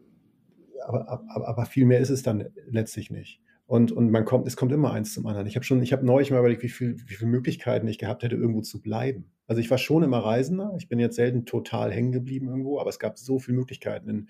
[0.86, 3.42] aber, aber, aber viel mehr ist es dann letztlich nicht.
[3.68, 5.48] Und, und man kommt, es kommt immer eins zum anderen.
[5.48, 8.24] Ich habe schon, ich habe neulich mal überlegt, wie, viel, wie viele Möglichkeiten ich gehabt
[8.24, 9.26] hätte, irgendwo zu bleiben.
[9.50, 10.76] Also ich war schon immer Reisender.
[10.78, 14.30] Ich bin jetzt selten total hängen geblieben irgendwo, aber es gab so viele Möglichkeiten in,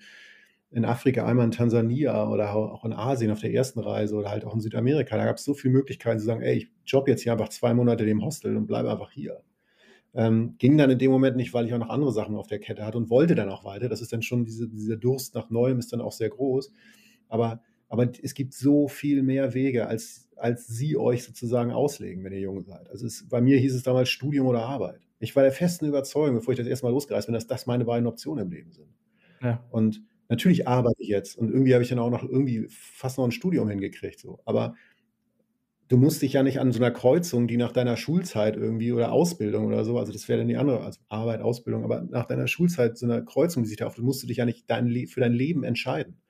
[0.70, 4.46] in Afrika, einmal in Tansania oder auch in Asien auf der ersten Reise oder halt
[4.46, 5.18] auch in Südamerika.
[5.18, 7.74] Da gab es so viele Möglichkeiten zu sagen, ey, ich job jetzt hier einfach zwei
[7.74, 9.42] Monate in dem Hostel und bleibe einfach hier.
[10.14, 12.58] Ähm, ging dann in dem Moment nicht, weil ich auch noch andere Sachen auf der
[12.58, 13.90] Kette hatte und wollte dann auch weiter.
[13.90, 16.72] Das ist dann schon, diese, dieser Durst nach Neuem ist dann auch sehr groß.
[17.28, 22.32] Aber aber es gibt so viel mehr Wege, als, als sie euch sozusagen auslegen, wenn
[22.32, 22.88] ihr jung seid.
[22.88, 25.09] Also es, bei mir hieß es damals Studium oder Arbeit.
[25.20, 27.84] Ich war der festen Überzeugung, bevor ich das erste Mal losgereist bin, dass das meine
[27.84, 28.88] beiden Optionen im Leben sind.
[29.42, 29.64] Ja.
[29.70, 33.24] Und natürlich arbeite ich jetzt und irgendwie habe ich dann auch noch irgendwie fast noch
[33.24, 34.18] ein Studium hingekriegt.
[34.18, 34.40] So.
[34.44, 34.74] Aber
[35.88, 39.12] du musst dich ja nicht an so einer Kreuzung, die nach deiner Schulzeit irgendwie oder
[39.12, 42.48] Ausbildung oder so, also das wäre dann die andere, also Arbeit, Ausbildung, aber nach deiner
[42.48, 45.20] Schulzeit so eine Kreuzung, die sich da auf, musst du dich ja nicht dein, für
[45.20, 46.20] dein Leben entscheiden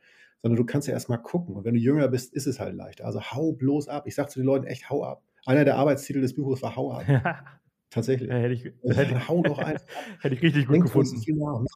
[0.43, 1.55] sondern du kannst ja erstmal gucken.
[1.55, 3.05] Und wenn du jünger bist, ist es halt leichter.
[3.05, 4.07] Also hau bloß ab.
[4.07, 5.23] Ich sage zu den Leuten echt, hau ab.
[5.47, 7.05] Einer der Arbeitstitel des Buches war Hau ab.
[7.91, 8.31] Tatsächlich.
[8.31, 9.79] Ja, hätte ich, hätte, hau doch ein.
[10.21, 11.67] hätte ich richtig gut Denk gefunden.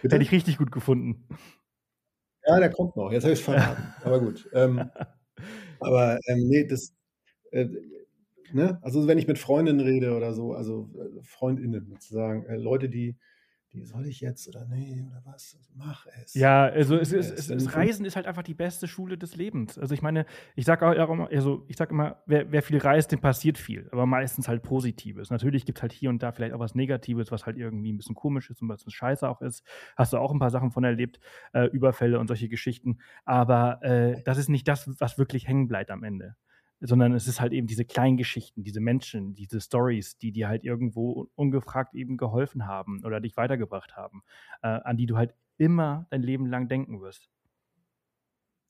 [0.00, 1.28] Hätte ich richtig gut gefunden.
[2.46, 3.12] Ja, der kommt noch.
[3.12, 3.94] Jetzt habe ich es verraten.
[4.02, 4.48] aber gut.
[4.54, 4.90] Ähm,
[5.80, 6.94] aber ähm, nee, das.
[7.50, 7.68] Äh,
[8.52, 8.78] ne?
[8.82, 13.16] Also, wenn ich mit Freundinnen rede oder so, also äh, Freundinnen sozusagen, äh, Leute, die
[13.72, 15.54] die soll ich jetzt oder nee oder was?
[15.56, 16.34] Also mach es.
[16.34, 19.78] Ja, also es, es, es, es Reisen ist halt einfach die beste Schule des Lebens.
[19.78, 20.24] Also ich meine,
[20.56, 23.88] ich sage auch immer, also ich sage immer, wer, wer, viel reist, dem passiert viel,
[23.92, 25.30] aber meistens halt Positives.
[25.30, 27.98] Natürlich gibt es halt hier und da vielleicht auch was Negatives, was halt irgendwie ein
[27.98, 29.62] bisschen komisch ist und was ein Scheiße auch ist.
[29.96, 31.20] Hast du auch ein paar Sachen von erlebt,
[31.52, 32.98] äh, Überfälle und solche Geschichten.
[33.24, 36.36] Aber äh, das ist nicht das, was wirklich hängen bleibt am Ende
[36.80, 40.64] sondern es ist halt eben diese kleinen Geschichten, diese Menschen, diese Stories, die dir halt
[40.64, 44.22] irgendwo ungefragt eben geholfen haben oder dich weitergebracht haben,
[44.62, 47.28] äh, an die du halt immer dein Leben lang denken wirst.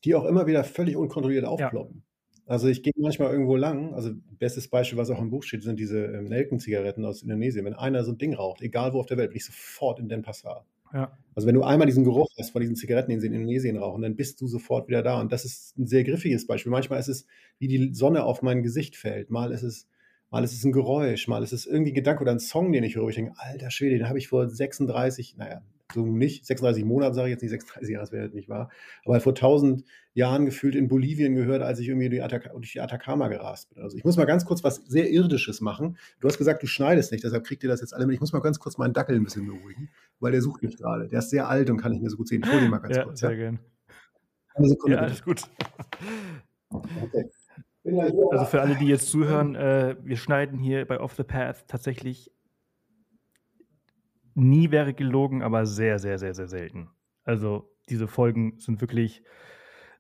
[0.04, 1.96] Die auch immer wieder völlig unkontrolliert aufploppen.
[1.96, 2.02] Ja.
[2.48, 5.78] Also ich gehe manchmal irgendwo lang, also bestes Beispiel, was auch im Buch steht, sind
[5.78, 7.66] diese ähm, Nelkenzigaretten aus Indonesien.
[7.66, 10.08] Wenn einer so ein Ding raucht, egal wo auf der Welt, bin ich sofort in
[10.08, 10.64] Denpasar.
[10.92, 11.16] Ja.
[11.34, 14.02] Also wenn du einmal diesen Geruch hast von diesen Zigaretten, den sie in Indonesien rauchen,
[14.02, 15.20] dann bist du sofort wieder da.
[15.20, 16.72] Und das ist ein sehr griffiges Beispiel.
[16.72, 17.26] Manchmal ist es,
[17.58, 19.30] wie die Sonne auf mein Gesicht fällt.
[19.30, 19.86] Mal ist es,
[20.30, 22.82] mal ist es ein Geräusch, mal ist es irgendwie ein Gedanke oder ein Song, den
[22.82, 23.08] ich höre.
[23.08, 27.28] Ich denke, alter Schwede, den habe ich vor 36, naja, so nicht, 36 Monaten sage
[27.28, 28.70] ich jetzt nicht 36 Jahre, das wäre nicht wahr,
[29.04, 33.70] aber vor 1000 Jahren gefühlt in Bolivien gehört, als ich irgendwie durch die Atacama gerast
[33.70, 33.82] bin.
[33.82, 35.96] Also ich muss mal ganz kurz was sehr Irdisches machen.
[36.20, 38.14] Du hast gesagt, du schneidest nicht, deshalb kriegt ihr das jetzt alle mit.
[38.14, 39.88] Ich muss mal ganz kurz meinen Dackel ein bisschen beruhigen,
[40.20, 41.08] weil der sucht mich gerade.
[41.08, 42.42] Der ist sehr alt und kann nicht mehr so gut sehen.
[42.44, 43.20] Ich hole ihn mal ganz ja, kurz.
[43.20, 43.36] Sehr ja?
[43.36, 43.58] gern.
[44.54, 45.42] Eine Sekunde, ja, alles gut.
[46.70, 47.30] Okay.
[48.32, 52.30] Also für alle, die jetzt zuhören, äh, wir schneiden hier bei Off the Path tatsächlich
[54.38, 56.90] nie wäre gelogen, aber sehr, sehr, sehr, sehr selten.
[57.24, 59.22] Also diese Folgen sind wirklich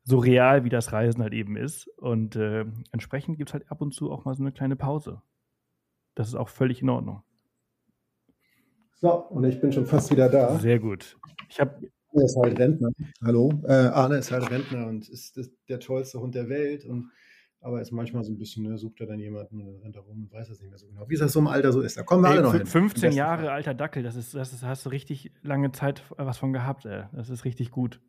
[0.04, 1.88] so real, wie das Reisen halt eben ist.
[1.98, 5.22] Und äh, entsprechend gibt es halt ab und zu auch mal so eine kleine Pause.
[6.14, 7.22] Das ist auch völlig in Ordnung.
[9.00, 10.58] So, und ich bin schon fast wieder da.
[10.58, 11.16] Sehr gut.
[11.48, 12.90] Ich habe Arne ist halt Rentner.
[13.22, 13.52] Hallo.
[13.64, 16.84] Äh, Arne ist halt Rentner und ist der tollste Hund der Welt.
[16.84, 17.10] Und
[17.60, 20.22] aber ist manchmal so ein bisschen, ne, sucht er dann jemanden und rennt da rum
[20.22, 21.08] und weiß das nicht mehr so genau.
[21.08, 21.96] Wie es das so im Alter so ist.
[21.96, 22.66] Da kommen wir ey, alle noch hin.
[22.66, 23.50] 15 Jahre Fall.
[23.50, 27.04] alter Dackel, das ist, das ist, hast du richtig lange Zeit was von gehabt, ey.
[27.12, 28.00] Das ist richtig gut.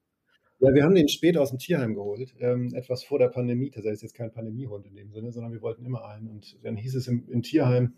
[0.61, 3.71] Ja, wir haben den spät aus dem Tierheim geholt, ähm, etwas vor der Pandemie.
[3.73, 6.27] Das ist jetzt kein Pandemiehund in dem Sinne, sondern wir wollten immer einen.
[6.27, 7.93] Und dann hieß es im, im Tierheim,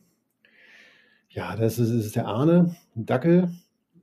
[1.30, 3.50] ja, das ist, das ist, der Arne, ein Dackel.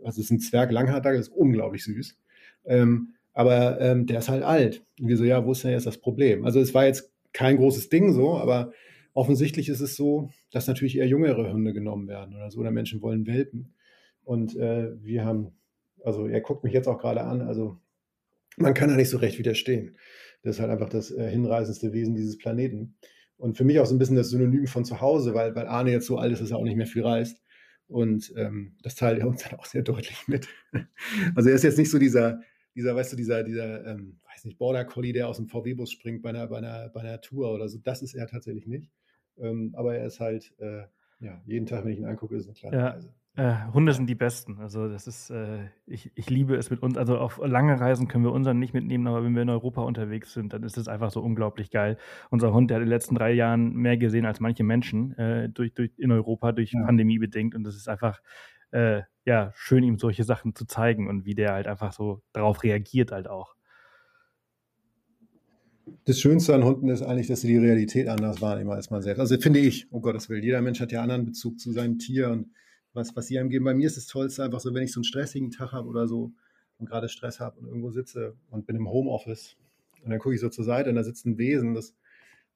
[0.02, 2.16] Also es ist ein Zwerg-Langhaar-Dackel, ist unglaublich süß.
[2.64, 4.84] Ähm, aber ähm, der ist halt alt.
[5.00, 6.44] Und wir so, ja, wo ist denn jetzt das Problem?
[6.44, 8.72] Also es war jetzt kein großes Ding so, aber
[9.14, 13.02] offensichtlich ist es so, dass natürlich eher jüngere Hunde genommen werden oder so, oder Menschen
[13.02, 13.74] wollen Welpen.
[14.24, 15.52] Und äh, wir haben,
[16.04, 17.78] also er guckt mich jetzt auch gerade an, also
[18.56, 19.96] man kann da nicht so recht widerstehen.
[20.42, 22.96] Das ist halt einfach das äh, hinreißendste Wesen dieses Planeten.
[23.36, 25.92] Und für mich auch so ein bisschen das Synonym von zu Hause, weil, weil Arne
[25.92, 27.40] jetzt so alt ist, dass er auch nicht mehr viel reist.
[27.86, 30.48] Und ähm, das teilt er uns dann auch sehr deutlich mit.
[31.34, 32.40] Also er ist jetzt nicht so dieser,
[32.74, 36.22] dieser, weißt du, dieser, dieser, ähm, weiß nicht, Border Collie, der aus dem VW-Bus springt
[36.22, 37.78] bei einer, bei, einer, bei einer Tour oder so.
[37.78, 38.90] Das ist er tatsächlich nicht.
[39.38, 40.82] Ähm, aber er ist halt, äh,
[41.20, 42.88] ja, jeden Tag, wenn ich ihn angucke, ist eine kleine ja.
[42.90, 43.12] Reise.
[43.38, 44.58] Äh, Hunde sind die besten.
[44.58, 46.98] Also das ist, äh, ich, ich liebe es mit uns.
[46.98, 50.32] Also auf lange Reisen können wir unseren nicht mitnehmen, aber wenn wir in Europa unterwegs
[50.32, 51.98] sind, dann ist es einfach so unglaublich geil.
[52.30, 55.48] Unser Hund, der hat in den letzten drei Jahren mehr gesehen als manche Menschen äh,
[55.50, 56.84] durch, durch, in Europa durch ja.
[56.84, 57.54] Pandemie bedingt.
[57.54, 58.20] Und das ist einfach
[58.70, 62.62] äh, ja schön, ihm solche Sachen zu zeigen und wie der halt einfach so darauf
[62.62, 63.54] reagiert halt auch.
[66.04, 69.20] Das Schönste an Hunden ist eigentlich, dass sie die Realität anders wahrnehmen als man selbst.
[69.20, 70.42] Also finde ich, um Gottes Willen.
[70.42, 72.50] Jeder Mensch hat ja anderen Bezug zu seinem Tier und
[72.92, 73.64] was, was sie einem geben.
[73.64, 76.06] Bei mir ist das Tollste einfach so, wenn ich so einen stressigen Tag habe oder
[76.06, 76.32] so
[76.78, 79.56] und gerade Stress habe und irgendwo sitze und bin im Homeoffice
[80.02, 81.94] Und dann gucke ich so zur Seite und da sitzt ein Wesen, das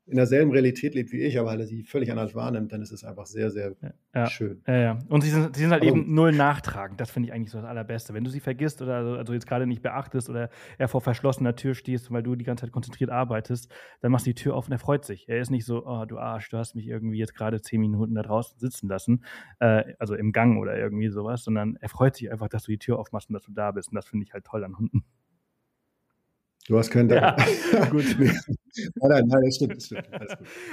[0.06, 3.04] in derselben Realität lebt wie ich, aber halt sie völlig anders wahrnimmt, dann ist es
[3.04, 3.76] einfach sehr, sehr
[4.12, 4.60] ja, schön.
[4.66, 4.98] Ja, ja.
[5.08, 7.00] Und sie sind, sie sind halt aber, eben null nachtragend.
[7.00, 8.12] Das finde ich eigentlich so das Allerbeste.
[8.12, 11.54] Wenn du sie vergisst oder also, also jetzt gerade nicht beachtest oder er vor verschlossener
[11.54, 14.66] Tür stehst, weil du die ganze Zeit konzentriert arbeitest, dann machst du die Tür auf
[14.66, 15.28] und er freut sich.
[15.28, 18.14] Er ist nicht so, oh, du Arsch, du hast mich irgendwie jetzt gerade zehn Minuten
[18.14, 19.24] da draußen sitzen lassen,
[19.60, 22.78] äh, also im Gang oder irgendwie sowas, sondern er freut sich einfach, dass du die
[22.78, 23.90] Tür aufmachst und dass du da bist.
[23.90, 25.04] Und das finde ich halt toll an Hunden.
[26.68, 27.36] Du hast keinen ja,
[27.90, 28.16] Gut.
[28.18, 28.34] nein,
[29.00, 29.74] nein, nein, das stimmt.
[29.74, 30.08] Das stimmt.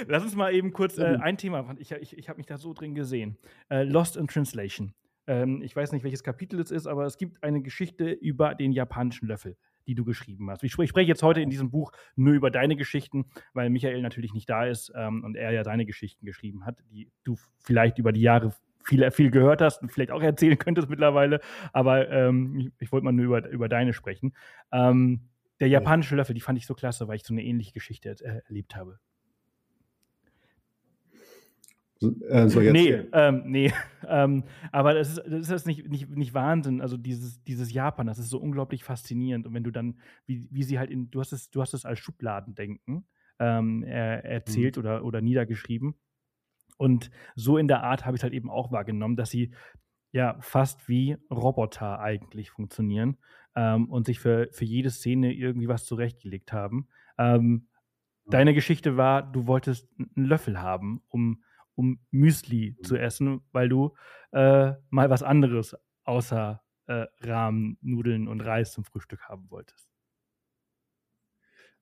[0.08, 2.74] Lass uns mal eben kurz äh, ein Thema, ich, ich, ich habe mich da so
[2.74, 3.38] drin gesehen.
[3.70, 4.94] Äh, Lost in Translation.
[5.26, 8.72] Ähm, ich weiß nicht, welches Kapitel es ist, aber es gibt eine Geschichte über den
[8.72, 10.64] japanischen Löffel, die du geschrieben hast.
[10.64, 14.50] Ich, spreche jetzt heute in diesem Buch nur über deine Geschichten, weil Michael natürlich nicht
[14.50, 18.22] da ist ähm, und er ja seine Geschichten geschrieben hat, die du vielleicht über die
[18.22, 21.42] Jahre viel, viel gehört hast und vielleicht auch erzählen könntest mittlerweile.
[21.74, 24.34] Aber ähm, ich, ich wollte mal nur über, über deine sprechen.
[24.72, 25.29] Ähm,
[25.60, 28.42] der japanische Löffel, die fand ich so klasse, weil ich so eine ähnliche Geschichte äh,
[28.48, 29.00] erlebt habe.
[32.02, 33.74] Äh, so jetzt nee, ähm, nee.
[34.08, 36.82] ähm, aber das ist, das ist nicht, nicht, nicht Wahnsinn.
[36.82, 39.46] Also dieses, dieses Japan, das ist so unglaublich faszinierend.
[39.46, 41.86] Und wenn du dann, wie, wie sie halt in, du hast es, du hast es
[41.86, 43.06] als Schubladendenken
[43.40, 44.82] ähm, er, erzählt mhm.
[44.82, 45.96] oder, oder niedergeschrieben.
[46.78, 49.52] Und so in der Art habe ich es halt eben auch wahrgenommen, dass sie
[50.14, 53.18] ja fast wie Roboter eigentlich funktionieren
[53.60, 56.88] ähm, und sich für, für jede Szene irgendwie was zurechtgelegt haben.
[57.18, 57.68] Ähm,
[58.26, 61.44] deine Geschichte war, du wolltest einen Löffel haben, um,
[61.76, 62.84] um Müsli mhm.
[62.86, 63.96] zu essen, weil du
[64.32, 69.90] äh, mal was anderes außer äh, Rahmen, Nudeln und Reis zum Frühstück haben wolltest.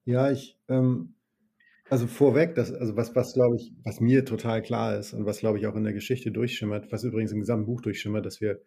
[0.04, 1.13] Ja, ich, ähm,
[1.92, 5.40] also vorweg, das, also was, was glaube ich, was mir total klar ist und was
[5.40, 8.62] glaube ich auch in der Geschichte durchschimmert, was übrigens im gesamten Buch durchschimmert, dass wir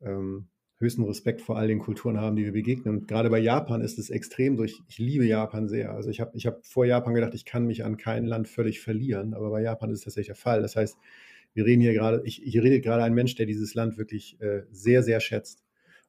[0.00, 0.48] ähm,
[0.80, 2.98] höchsten Respekt vor all den Kulturen haben, die wir begegnen.
[2.98, 4.80] Und gerade bei Japan ist es extrem durch.
[4.88, 5.92] Ich liebe Japan sehr.
[5.92, 8.80] Also ich habe ich hab vor Japan gedacht, ich kann mich an kein Land völlig
[8.80, 10.62] verlieren, aber bei Japan ist es tatsächlich der Fall.
[10.62, 10.96] Das heißt,
[11.54, 14.62] wir reden hier gerade, ich, ich rede gerade ein Mensch, der dieses Land wirklich äh,
[14.70, 15.64] sehr, sehr schätzt.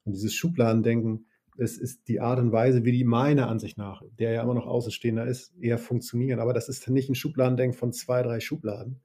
[0.05, 1.25] Und dieses Schubladendenken,
[1.57, 4.67] es ist die Art und Weise, wie die meiner Ansicht nach, der ja immer noch
[4.67, 6.39] Außenstehender ist, eher funktionieren.
[6.39, 9.01] Aber das ist nicht ein Schubladendenken von zwei, drei Schubladen,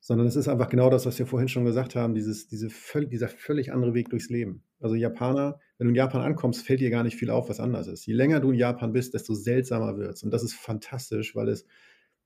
[0.00, 3.10] sondern es ist einfach genau das, was wir vorhin schon gesagt haben, dieses, diese völlig,
[3.10, 4.62] dieser völlig andere Weg durchs Leben.
[4.80, 7.88] Also Japaner, wenn du in Japan ankommst, fällt dir gar nicht viel auf, was anders
[7.88, 8.06] ist.
[8.06, 10.22] Je länger du in Japan bist, desto seltsamer wird es.
[10.22, 11.66] Und das ist fantastisch, weil es,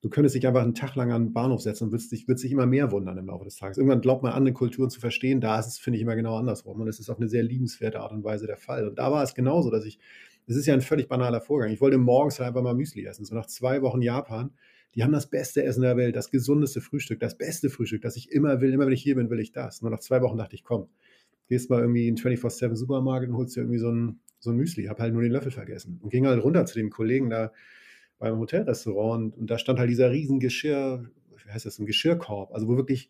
[0.02, 2.44] du könntest dich einfach einen Tag lang an den Bahnhof setzen und würdest dich, würdest
[2.44, 3.78] dich immer mehr wundern im Laufe des Tages.
[3.78, 6.80] Irgendwann glaubt man, andere Kulturen zu verstehen, da ist es, finde ich, immer genau andersrum.
[6.80, 8.86] Und es ist auf eine sehr liebenswerte Art und Weise der Fall.
[8.86, 9.98] Und da war es genauso, dass ich,
[10.46, 11.70] es ist ja ein völlig banaler Vorgang.
[11.70, 13.24] Ich wollte morgens halt einfach mal Müsli essen.
[13.24, 14.52] So nach zwei Wochen Japan
[14.94, 18.30] die haben das beste Essen der Welt, das gesundeste Frühstück, das beste Frühstück, das ich
[18.30, 18.72] immer will.
[18.72, 19.82] Immer wenn ich hier bin, will ich das.
[19.82, 20.88] Nur nach zwei Wochen dachte ich, komm,
[21.48, 24.84] gehst mal irgendwie in 24-7 Supermarkt und holst dir irgendwie so ein, so ein Müsli.
[24.84, 25.98] Hab halt nur den Löffel vergessen.
[26.02, 27.52] Und ging halt runter zu dem Kollegen da
[28.18, 31.10] beim Hotelrestaurant und, da stand halt dieser riesen Geschirr,
[31.44, 33.08] wie heißt das, ein Geschirrkorb, also wo wirklich,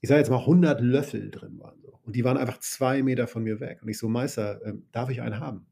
[0.00, 1.80] ich sage jetzt mal 100 Löffel drin waren.
[1.80, 1.98] So.
[2.04, 3.78] Und die waren einfach zwei Meter von mir weg.
[3.82, 5.66] Und ich so, Meister, äh, darf ich einen haben?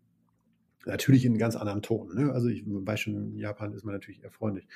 [0.88, 2.14] Natürlich in ganz anderen Ton.
[2.14, 2.32] Ne?
[2.32, 4.66] Also ich weiß schon, in Japan ist man natürlich eher freundlich.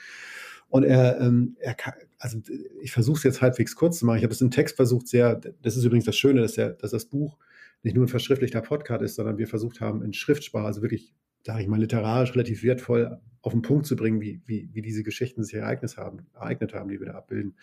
[0.69, 1.77] Und er, ähm, er
[2.19, 2.41] also
[2.81, 4.19] ich versuche es jetzt halbwegs kurz zu machen.
[4.19, 6.91] Ich habe es im Text versucht, sehr, das ist übrigens das Schöne, dass, der, dass
[6.93, 7.39] das Buch
[7.83, 11.63] nicht nur ein verschriftlichter Podcast ist, sondern wir versucht haben, in Schriftsprache, also wirklich, sage
[11.63, 15.43] ich mal, literarisch relativ wertvoll auf den Punkt zu bringen, wie, wie, wie diese Geschichten
[15.45, 17.57] sich ereignet haben, ereignet haben, die wir da abbilden.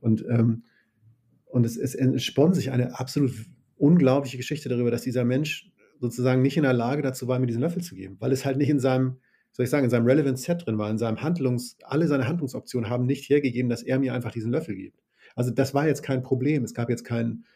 [0.00, 0.64] Und, ähm,
[1.46, 3.32] und es, es entspannt sich eine absolut
[3.76, 5.70] unglaubliche Geschichte darüber, dass dieser Mensch
[6.00, 8.56] sozusagen nicht in der Lage dazu war, mir diesen Löffel zu geben, weil es halt
[8.56, 9.18] nicht in seinem
[9.56, 12.90] soll ich sagen, in seinem Relevant Set drin war, in seinem Handlungs, alle seine Handlungsoptionen
[12.90, 15.02] haben nicht hergegeben, dass er mir einfach diesen Löffel gibt.
[15.34, 16.62] Also das war jetzt kein Problem.
[16.62, 17.46] Es gab jetzt keinen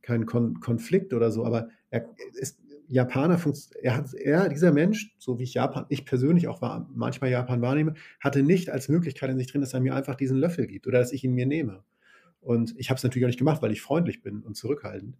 [0.00, 3.38] kein Kon Konflikt oder so, aber er ist, Japaner,
[3.82, 7.60] er hat, er, dieser Mensch, so wie ich Japan, ich persönlich auch war, manchmal Japan
[7.60, 10.86] wahrnehme, hatte nicht als Möglichkeit in sich drin, dass er mir einfach diesen Löffel gibt
[10.86, 11.82] oder dass ich ihn mir nehme.
[12.40, 15.16] Und ich habe es natürlich auch nicht gemacht, weil ich freundlich bin und zurückhaltend.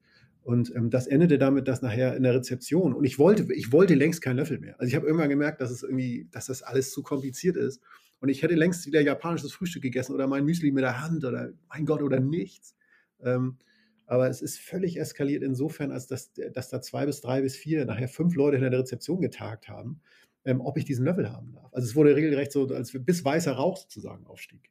[0.49, 3.95] Und ähm, das endete damit, dass nachher in der Rezeption, und ich wollte, ich wollte
[3.95, 4.81] längst keinen Löffel mehr.
[4.81, 7.83] Also ich habe irgendwann gemerkt, dass es irgendwie, dass das alles zu kompliziert ist.
[8.19, 11.53] Und ich hätte längst wieder japanisches Frühstück gegessen oder mein Müsli mit der Hand oder
[11.69, 12.75] mein Gott oder nichts.
[13.21, 13.59] Ähm,
[14.07, 17.85] aber es ist völlig eskaliert insofern, als dass, dass da zwei bis drei bis vier,
[17.85, 20.01] nachher fünf Leute in der Rezeption getagt haben,
[20.47, 21.69] ähm, ob ich diesen Löffel haben darf.
[21.75, 24.71] Also es wurde regelrecht so, als bis weißer Rauch sozusagen aufstieg.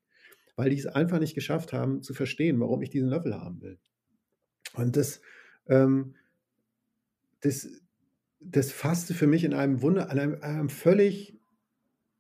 [0.56, 3.78] Weil die es einfach nicht geschafft haben zu verstehen, warum ich diesen Löffel haben will.
[4.74, 5.22] Und das,
[5.70, 6.16] ähm,
[7.42, 7.68] das,
[8.40, 11.38] das fasste für mich in einem Wunder, an einem, einem völlig,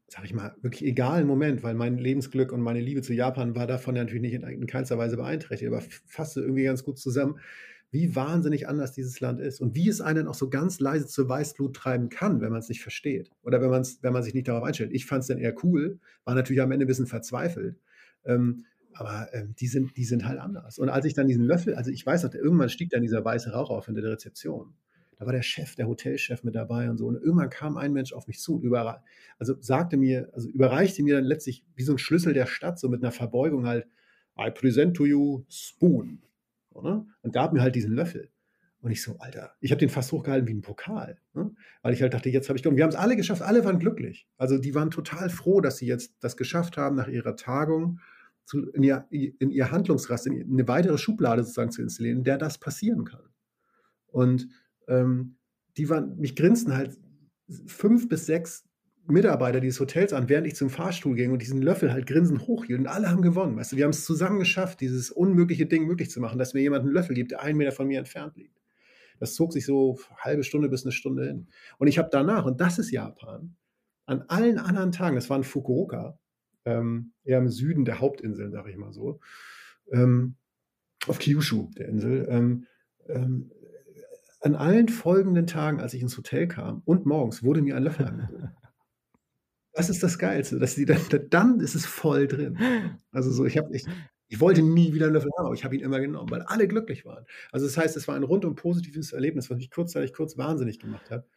[0.07, 3.67] sag ich mal, wirklich egalen Moment, weil mein Lebensglück und meine Liebe zu Japan war
[3.67, 7.39] davon natürlich nicht in, in keinster Weise beeinträchtigt, aber fasste irgendwie ganz gut zusammen,
[7.89, 11.29] wie wahnsinnig anders dieses Land ist und wie es einen auch so ganz leise zur
[11.29, 14.47] Weißblut treiben kann, wenn man es nicht versteht oder wenn, man's, wenn man sich nicht
[14.47, 14.91] darauf einstellt.
[14.93, 17.79] Ich fand es dann eher cool, war natürlich am Ende ein bisschen verzweifelt.
[18.25, 18.65] Ähm,
[18.97, 20.79] aber ähm, die, sind, die sind halt anders.
[20.79, 23.51] Und als ich dann diesen Löffel, also ich weiß noch, irgendwann stieg dann dieser weiße
[23.51, 24.73] Rauch auf hinter der Rezeption.
[25.17, 27.07] Da war der Chef, der Hotelchef mit dabei und so.
[27.07, 29.03] Und irgendwann kam ein Mensch auf mich zu und über,
[29.37, 32.89] also sagte mir, also überreichte mir dann letztlich wie so ein Schlüssel der Stadt, so
[32.89, 33.87] mit einer Verbeugung halt,
[34.39, 36.21] I present to you Spoon.
[36.81, 37.05] Ne?
[37.21, 38.29] Und gab mir halt diesen Löffel.
[38.79, 41.17] Und ich so, Alter, ich habe den fast hochgehalten wie ein Pokal.
[41.33, 41.51] Ne?
[41.81, 43.79] Weil ich halt dachte, jetzt habe ich, und wir haben es alle geschafft, alle waren
[43.79, 44.27] glücklich.
[44.37, 47.99] Also die waren total froh, dass sie jetzt das geschafft haben nach ihrer Tagung
[48.47, 52.37] zu, in, ihr, in ihr Handlungsraster, in eine weitere Schublade sozusagen zu installieren, in der
[52.37, 53.29] das passieren kann.
[54.07, 54.47] Und
[54.87, 55.35] ähm,
[55.75, 56.97] die waren, mich grinsten halt
[57.65, 58.63] fünf bis sechs
[59.05, 62.79] Mitarbeiter dieses Hotels an, während ich zum Fahrstuhl ging und diesen Löffel halt grinsend hochhielt.
[62.79, 63.57] Und alle haben gewonnen.
[63.57, 66.61] Weißt du, wir haben es zusammen geschafft, dieses unmögliche Ding möglich zu machen, dass mir
[66.61, 68.61] jemand einen Löffel gibt, der einen Meter von mir entfernt liegt.
[69.19, 71.47] Das zog sich so halbe Stunde bis eine Stunde hin.
[71.79, 73.57] Und ich habe danach, und das ist Japan,
[74.05, 76.17] an allen anderen Tagen, das war in Fukuoka,
[76.67, 79.19] ähm, eher im Süden der Hauptinseln, sage ich mal so,
[79.91, 80.35] ähm,
[81.07, 82.67] auf Kyushu, der Insel, ähm,
[83.07, 83.51] ähm,
[84.41, 88.05] an allen folgenden Tagen, als ich ins Hotel kam und morgens, wurde mir ein Löffel
[88.05, 88.51] angeboten.
[89.73, 90.99] Das ist das Geilste, dass die dann,
[91.29, 92.57] dann ist es voll drin.
[93.11, 93.85] Also so, ich habe ich,
[94.27, 96.67] ich wollte nie wieder einen Löffel haben, aber ich habe ihn immer genommen, weil alle
[96.67, 97.25] glücklich waren.
[97.51, 101.11] Also das heißt, es war ein rundum positives Erlebnis, was mich kurzzeitig kurz wahnsinnig gemacht
[101.11, 101.27] hat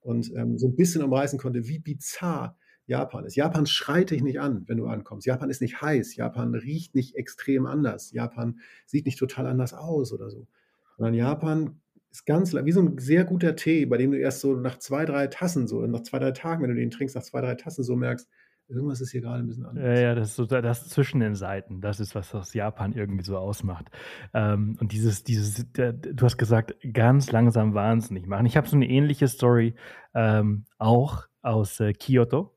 [0.00, 2.56] und ähm, so ein bisschen umreißen konnte, wie bizarr
[2.90, 3.36] Japan ist.
[3.36, 5.24] Japan schreit dich nicht an, wenn du ankommst.
[5.24, 6.16] Japan ist nicht heiß.
[6.16, 8.10] Japan riecht nicht extrem anders.
[8.10, 10.48] Japan sieht nicht total anders aus oder so.
[10.96, 14.56] Sondern Japan ist ganz wie so ein sehr guter Tee, bei dem du erst so
[14.56, 17.40] nach zwei, drei Tassen, so nach zwei, drei Tagen, wenn du den trinkst, nach zwei,
[17.40, 18.28] drei Tassen so merkst,
[18.66, 19.84] irgendwas ist hier gerade ein bisschen anders.
[19.84, 23.22] Ja, ja, das ist so das zwischen den Seiten, das ist, was das Japan irgendwie
[23.22, 23.86] so ausmacht.
[24.34, 28.46] Ähm, und dieses, dieses, du hast gesagt, ganz langsam wahnsinnig machen.
[28.46, 29.74] Ich habe so eine ähnliche Story
[30.12, 32.56] ähm, auch aus äh, Kyoto.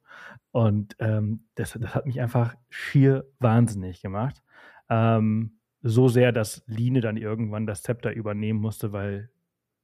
[0.54, 4.44] Und ähm, das, das hat mich einfach schier wahnsinnig gemacht.
[4.88, 9.32] Ähm, so sehr, dass Line dann irgendwann das Zepter übernehmen musste, weil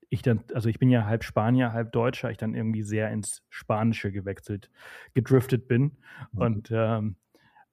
[0.10, 3.44] ich dann, also ich bin ja halb Spanier, halb Deutscher, ich dann irgendwie sehr ins
[3.50, 4.70] Spanische gewechselt,
[5.16, 5.98] gedriftet bin.
[6.34, 6.40] Mhm.
[6.40, 7.16] Und ähm,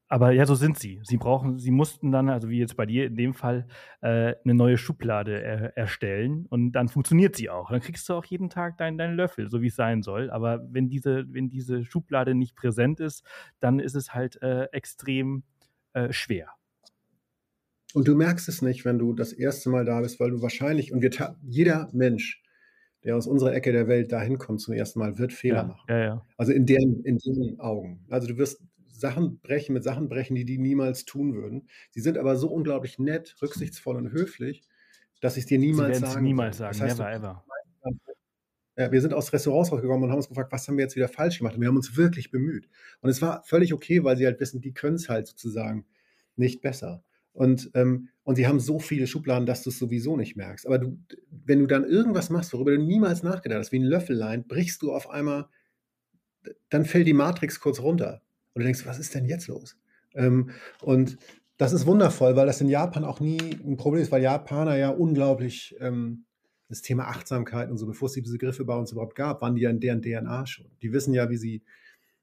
[0.08, 1.00] aber ja, so sind sie.
[1.02, 3.66] Sie brauchen, sie mussten dann, also wie jetzt bei dir in dem Fall,
[4.02, 7.70] äh, eine neue Schublade er, erstellen und dann funktioniert sie auch.
[7.70, 10.30] Dann kriegst du auch jeden Tag deinen, deinen Löffel, so wie es sein soll.
[10.30, 13.24] Aber wenn diese, wenn diese Schublade nicht präsent ist,
[13.58, 15.42] dann ist es halt äh, extrem
[15.92, 16.50] äh, schwer.
[17.94, 20.92] Und du merkst es nicht, wenn du das erste Mal da bist, weil du wahrscheinlich,
[20.92, 21.10] und wir
[21.42, 22.42] jeder Mensch,
[23.02, 25.86] der aus unserer Ecke der Welt dahin kommt zum ersten Mal, wird Fehler ja, machen.
[25.88, 26.26] Ja, ja.
[26.36, 28.04] Also in deren, in deren Augen.
[28.10, 28.60] Also du wirst
[29.00, 31.68] Sachen brechen, mit Sachen brechen, die die niemals tun würden.
[31.90, 34.62] Sie sind aber so unglaublich nett, rücksichtsvoll und höflich,
[35.20, 37.44] dass ich es dir niemals sagen niemals sagen, das heißt, never ever.
[38.78, 41.08] Ja, wir sind aus Restaurants rausgekommen und haben uns gefragt, was haben wir jetzt wieder
[41.08, 41.54] falsch gemacht?
[41.54, 42.68] Und wir haben uns wirklich bemüht.
[43.00, 45.86] Und es war völlig okay, weil sie halt wissen, die können es halt sozusagen
[46.36, 47.02] nicht besser.
[47.32, 50.66] Und, ähm, und sie haben so viele Schubladen, dass du es sowieso nicht merkst.
[50.66, 50.98] Aber du,
[51.30, 54.92] wenn du dann irgendwas machst, worüber du niemals nachgedacht hast, wie ein Löffellein, brichst du
[54.92, 55.48] auf einmal,
[56.68, 58.22] dann fällt die Matrix kurz runter.
[58.56, 59.76] Und du denkst, was ist denn jetzt los?
[60.14, 60.48] Ähm,
[60.80, 61.18] und
[61.58, 64.88] das ist wundervoll, weil das in Japan auch nie ein Problem ist, weil Japaner ja
[64.88, 66.24] unglaublich ähm,
[66.68, 69.60] das Thema Achtsamkeit und so, bevor es diese Begriffe bei uns überhaupt gab, waren die
[69.60, 70.70] ja in deren DNA schon.
[70.80, 71.64] Die wissen ja, wie sie,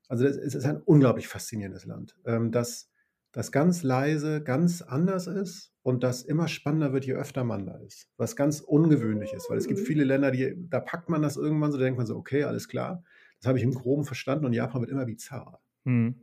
[0.08, 2.90] also es ist ein unglaublich faszinierendes Land, ähm, das
[3.32, 7.78] das ganz leise, ganz anders ist und das immer spannender wird, je öfter man da
[7.78, 8.08] ist.
[8.16, 9.86] Was ganz ungewöhnlich ist, weil es gibt mhm.
[9.86, 12.68] viele Länder, die, da packt man das irgendwann so, da denkt man so, okay, alles
[12.68, 13.04] klar,
[13.40, 15.60] das habe ich im Groben verstanden und Japan wird immer bizarrer.
[15.86, 16.16] Hm.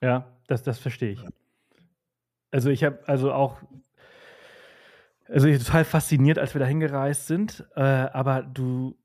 [0.00, 1.24] Ja, das, das verstehe ich.
[2.50, 3.62] Also ich habe also auch,
[5.28, 8.98] also ich total fasziniert, als wir da hingereist sind, äh, aber du,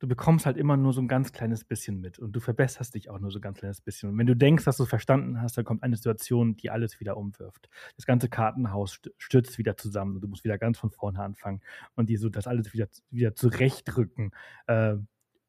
[0.00, 3.10] du bekommst halt immer nur so ein ganz kleines bisschen mit und du verbesserst dich
[3.10, 4.10] auch nur so ein ganz kleines bisschen.
[4.10, 6.98] Und wenn du denkst, dass du es verstanden hast, dann kommt eine Situation, die alles
[6.98, 7.68] wieder umwirft.
[7.96, 11.60] Das ganze Kartenhaus stürzt wieder zusammen und du musst wieder ganz von vorne anfangen
[11.94, 14.32] und die so das alles wieder, wieder zurechtrücken,
[14.66, 14.94] äh,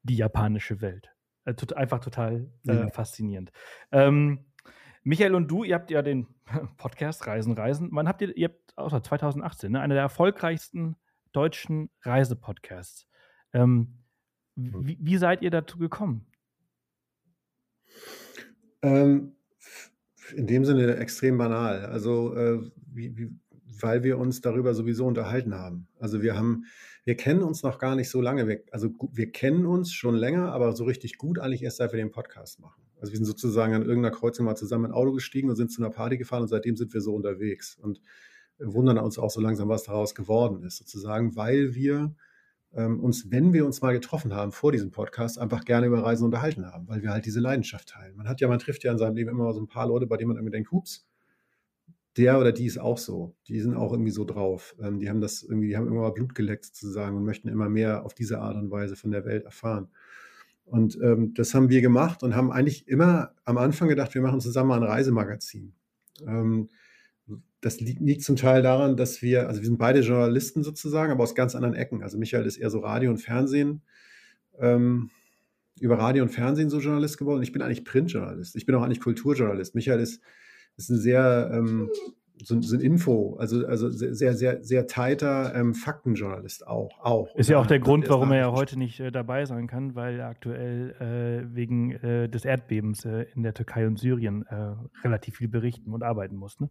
[0.04, 1.12] die japanische Welt.
[1.44, 2.90] Äh, tot, einfach total äh, ja.
[2.90, 3.52] faszinierend.
[3.90, 4.44] Ähm,
[5.02, 6.28] Michael und du, ihr habt ja den
[6.76, 7.88] Podcast Reisen, Reisen.
[7.92, 10.96] Wann habt ihr, ihr habt, außer 2018, ne, einer der erfolgreichsten
[11.32, 13.08] deutschen Reisepodcasts.
[13.52, 13.98] Ähm,
[14.56, 14.86] hm.
[14.86, 16.26] Wie, wie seid ihr dazu gekommen?
[18.82, 19.34] Ähm,
[20.34, 21.86] in dem Sinne extrem banal.
[21.86, 23.30] Also, äh, wie, wie,
[23.82, 25.88] weil wir uns darüber sowieso unterhalten haben.
[25.98, 26.64] Also wir haben,
[27.04, 28.48] wir kennen uns noch gar nicht so lange.
[28.48, 31.98] Wir, also wir kennen uns schon länger, aber so richtig gut eigentlich erst seit wir
[31.98, 32.82] den Podcast machen.
[33.00, 35.72] Also wir sind sozusagen an irgendeiner Kreuzung mal zusammen in ein Auto gestiegen und sind
[35.72, 37.76] zu einer Party gefahren und seitdem sind wir so unterwegs.
[37.76, 38.00] Und
[38.58, 42.14] wundern uns auch so langsam, was daraus geworden ist, sozusagen, weil wir
[42.74, 46.24] ähm, uns, wenn wir uns mal getroffen haben vor diesem Podcast, einfach gerne über Reisen
[46.24, 48.16] unterhalten haben, weil wir halt diese Leidenschaft teilen.
[48.16, 50.16] Man hat ja, man trifft ja in seinem Leben immer so ein paar Leute, bei
[50.16, 51.06] denen man irgendwie denkt, hups,
[52.16, 53.34] der oder die ist auch so.
[53.48, 54.74] Die sind auch irgendwie so drauf.
[54.80, 57.68] Ähm, die haben das irgendwie, die haben immer mal Blut geleckt sozusagen und möchten immer
[57.68, 59.88] mehr auf diese Art und Weise von der Welt erfahren.
[60.64, 64.40] Und ähm, das haben wir gemacht und haben eigentlich immer am Anfang gedacht, wir machen
[64.40, 65.74] zusammen ein Reisemagazin.
[66.26, 66.68] Ähm,
[67.60, 71.22] das liegt, liegt, zum Teil daran, dass wir, also wir sind beide Journalisten sozusagen, aber
[71.22, 72.02] aus ganz anderen Ecken.
[72.02, 73.82] Also Michael ist eher so Radio und Fernsehen,
[74.58, 75.10] ähm,
[75.80, 77.42] über Radio und Fernsehen so Journalist geworden.
[77.42, 78.56] Ich bin eigentlich Printjournalist.
[78.56, 79.74] Ich bin auch eigentlich Kulturjournalist.
[79.74, 80.20] Michael ist,
[80.76, 81.90] ist ein sehr, ähm,
[82.42, 87.34] so, so, ein Info, also, also sehr, sehr, sehr tighter ähm, Faktenjournalist auch, auch.
[87.36, 90.18] Ist ja auch der Grund, warum er ja heute nicht äh, dabei sein kann, weil
[90.18, 95.36] er aktuell äh, wegen äh, des Erdbebens äh, in der Türkei und Syrien äh, relativ
[95.36, 96.68] viel berichten und arbeiten muss, ne?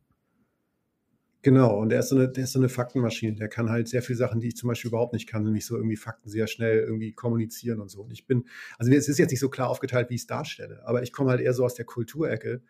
[1.43, 3.36] Genau, und er ist, so eine, der ist so eine Faktenmaschine.
[3.36, 5.76] Der kann halt sehr viele Sachen, die ich zum Beispiel überhaupt nicht kann, nämlich so
[5.76, 8.04] irgendwie Fakten sehr schnell irgendwie kommunizieren und so.
[8.04, 8.45] Und ich bin,
[8.78, 11.32] also es ist jetzt nicht so klar aufgeteilt, wie ich es darstelle, aber ich komme
[11.32, 12.62] halt eher so aus der Kulturecke.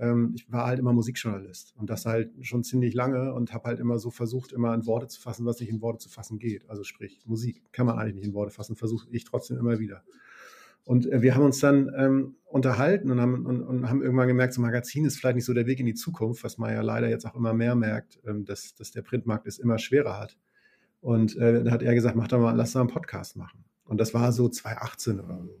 [0.00, 3.80] Ähm, ich war halt immer Musikjournalist und das halt schon ziemlich lange und habe halt
[3.80, 6.68] immer so versucht, immer in Worte zu fassen, was nicht in Worte zu fassen geht.
[6.70, 10.02] Also sprich, Musik kann man eigentlich nicht in Worte fassen, versuche ich trotzdem immer wieder.
[10.84, 14.54] Und äh, wir haben uns dann ähm, unterhalten und haben, und, und, haben irgendwann gemerkt,
[14.54, 17.10] so Magazin ist vielleicht nicht so der Weg in die Zukunft, was man ja leider
[17.10, 20.38] jetzt auch immer mehr merkt, ähm, dass, dass der Printmarkt es immer schwerer hat.
[21.02, 23.64] Und äh, da hat er gesagt, mach doch mal, lass doch einen Podcast machen.
[23.84, 25.60] Und das war so 2018 oder so.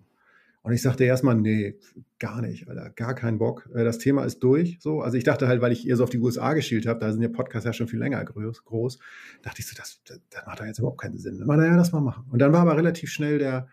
[0.62, 1.78] Und ich sagte erstmal, nee,
[2.18, 3.68] gar nicht, Alter, gar keinen Bock.
[3.74, 4.78] Äh, das Thema ist durch.
[4.80, 5.00] So.
[5.00, 7.22] Also ich dachte halt, weil ich eher so auf die USA geschielt habe, da sind
[7.22, 8.98] ja Podcasts ja schon viel länger groß, groß
[9.42, 11.42] dachte ich so, das, das, macht doch jetzt überhaupt keinen Sinn.
[11.42, 12.26] Aber naja, lass mal machen.
[12.30, 13.68] Und dann war aber relativ schnell der,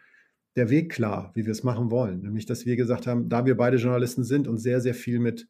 [0.56, 2.22] der Weg klar, wie wir es machen wollen.
[2.22, 5.50] Nämlich, dass wir gesagt haben, da wir beide Journalisten sind und sehr, sehr viel mit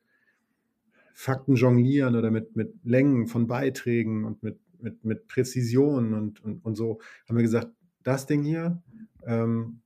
[1.14, 6.66] Fakten jonglieren oder mit, mit Längen von Beiträgen und mit, mit, mit Präzision und, und,
[6.66, 7.70] und so, haben wir gesagt,
[8.04, 8.82] das Ding hier,
[9.26, 9.82] ähm,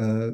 [0.00, 0.32] äh,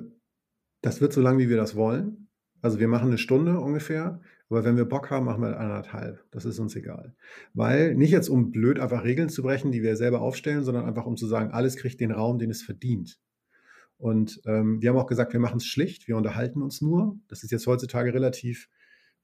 [0.83, 2.29] das wird so lang, wie wir das wollen.
[2.63, 6.25] Also wir machen eine Stunde ungefähr, aber wenn wir Bock haben, machen wir anderthalb.
[6.31, 7.15] Das ist uns egal.
[7.55, 11.07] Weil nicht jetzt, um blöd einfach Regeln zu brechen, die wir selber aufstellen, sondern einfach
[11.07, 13.19] um zu sagen, alles kriegt den Raum, den es verdient.
[13.99, 17.19] Und ähm, wir haben auch gesagt, wir machen es schlicht, wir unterhalten uns nur.
[17.29, 18.69] Das ist jetzt heutzutage relativ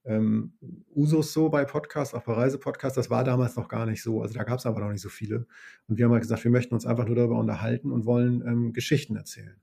[0.04, 0.54] ähm,
[0.94, 2.96] Usus so bei Podcasts, auch bei Reisepodcasts.
[2.96, 4.22] Das war damals noch gar nicht so.
[4.22, 5.46] Also da gab es aber noch nicht so viele.
[5.86, 8.72] Und wir haben halt gesagt, wir möchten uns einfach nur darüber unterhalten und wollen ähm,
[8.72, 9.60] Geschichten erzählen.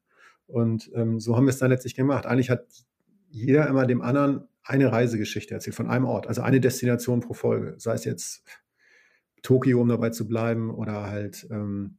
[0.50, 2.26] Und ähm, so haben wir es dann letztlich gemacht.
[2.26, 2.66] Eigentlich hat
[3.30, 7.76] jeder immer dem anderen eine Reisegeschichte erzählt von einem Ort, also eine Destination pro Folge.
[7.78, 8.44] Sei es jetzt
[9.42, 11.98] Tokio, um dabei zu bleiben, oder halt ähm,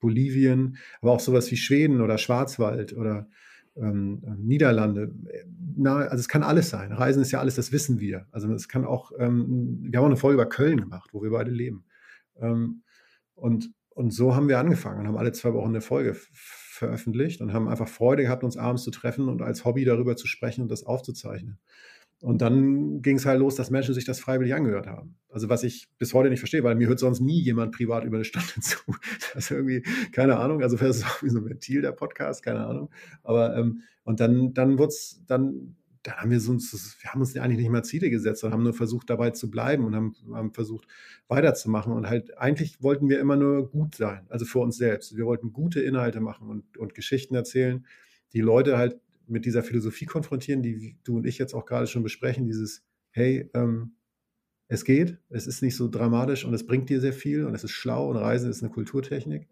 [0.00, 3.28] Bolivien, aber auch sowas wie Schweden oder Schwarzwald oder
[3.76, 5.14] ähm, Niederlande.
[5.76, 6.92] Na, also es kann alles sein.
[6.92, 8.26] Reisen ist ja alles, das wissen wir.
[8.30, 11.30] Also es kann auch, ähm, wir haben auch eine Folge über Köln gemacht, wo wir
[11.30, 11.84] beide leben.
[12.40, 12.82] Ähm,
[13.34, 16.16] und, und so haben wir angefangen und haben alle zwei Wochen eine Folge
[16.82, 20.26] veröffentlicht und haben einfach Freude gehabt, uns abends zu treffen und als Hobby darüber zu
[20.26, 21.58] sprechen und das aufzuzeichnen.
[22.20, 25.16] Und dann ging es halt los, dass Menschen sich das freiwillig angehört haben.
[25.28, 28.16] Also was ich bis heute nicht verstehe, weil mir hört sonst nie jemand privat über
[28.16, 28.78] eine Stunde zu.
[29.34, 32.42] Das ist irgendwie, keine Ahnung, also vielleicht ist auch wie so ein Ventil der Podcast,
[32.42, 32.90] keine Ahnung.
[33.22, 37.36] Aber ähm, und dann, dann wurde es, dann, dann haben wir uns, wir haben uns
[37.36, 40.52] eigentlich nicht mehr Ziele gesetzt, sondern haben nur versucht, dabei zu bleiben und haben, haben
[40.52, 40.86] versucht,
[41.28, 41.92] weiterzumachen.
[41.92, 45.16] Und halt, eigentlich wollten wir immer nur gut sein, also für uns selbst.
[45.16, 47.86] Wir wollten gute Inhalte machen und, und Geschichten erzählen,
[48.32, 52.02] die Leute halt mit dieser Philosophie konfrontieren, die du und ich jetzt auch gerade schon
[52.02, 53.92] besprechen, dieses, hey, ähm,
[54.68, 57.62] es geht, es ist nicht so dramatisch und es bringt dir sehr viel und es
[57.62, 59.48] ist schlau und Reisen ist eine Kulturtechnik.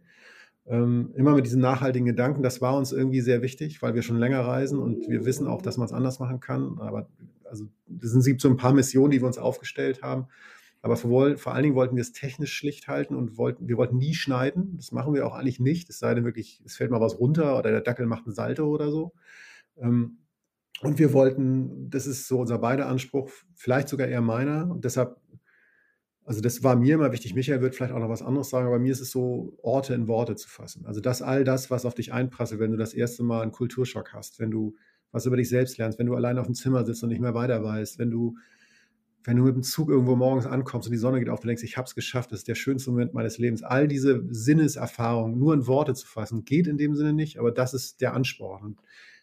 [0.71, 4.19] Ähm, immer mit diesen nachhaltigen Gedanken, das war uns irgendwie sehr wichtig, weil wir schon
[4.19, 6.79] länger reisen und wir wissen auch, dass man es anders machen kann.
[6.79, 7.09] Aber
[7.45, 7.67] also
[8.01, 10.29] es gibt so ein paar Missionen, die wir uns aufgestellt haben.
[10.83, 13.99] Aber vor, vor allen Dingen wollten wir es technisch schlicht halten und wollten, wir wollten
[13.99, 14.77] nie schneiden.
[14.77, 15.91] Das machen wir auch eigentlich nicht.
[15.91, 18.67] Es sei denn wirklich, es fällt mal was runter oder der Dackel macht ein Salto
[18.67, 19.13] oder so.
[19.77, 20.19] Ähm,
[20.83, 24.71] und wir wollten, das ist so unser beider Anspruch, vielleicht sogar eher meiner.
[24.71, 25.17] Und deshalb,
[26.31, 27.35] also das war mir immer wichtig.
[27.35, 30.07] Michael wird vielleicht auch noch was anderes sagen, aber mir ist es so, Orte in
[30.07, 30.87] Worte zu fassen.
[30.87, 34.13] Also das all das, was auf dich einprasselt, wenn du das erste Mal einen Kulturschock
[34.13, 34.77] hast, wenn du
[35.11, 37.35] was über dich selbst lernst, wenn du allein auf dem Zimmer sitzt und nicht mehr
[37.35, 38.37] weiter weißt, wenn du,
[39.25, 41.65] wenn du mit dem Zug irgendwo morgens ankommst und die Sonne geht auf, du denkst,
[41.65, 43.65] ich habe es geschafft, das ist der schönste Moment meines Lebens.
[43.65, 47.75] All diese Sinneserfahrungen nur in Worte zu fassen, geht in dem Sinne nicht, aber das
[47.75, 48.63] ist der Ansporn.
[48.63, 48.81] Und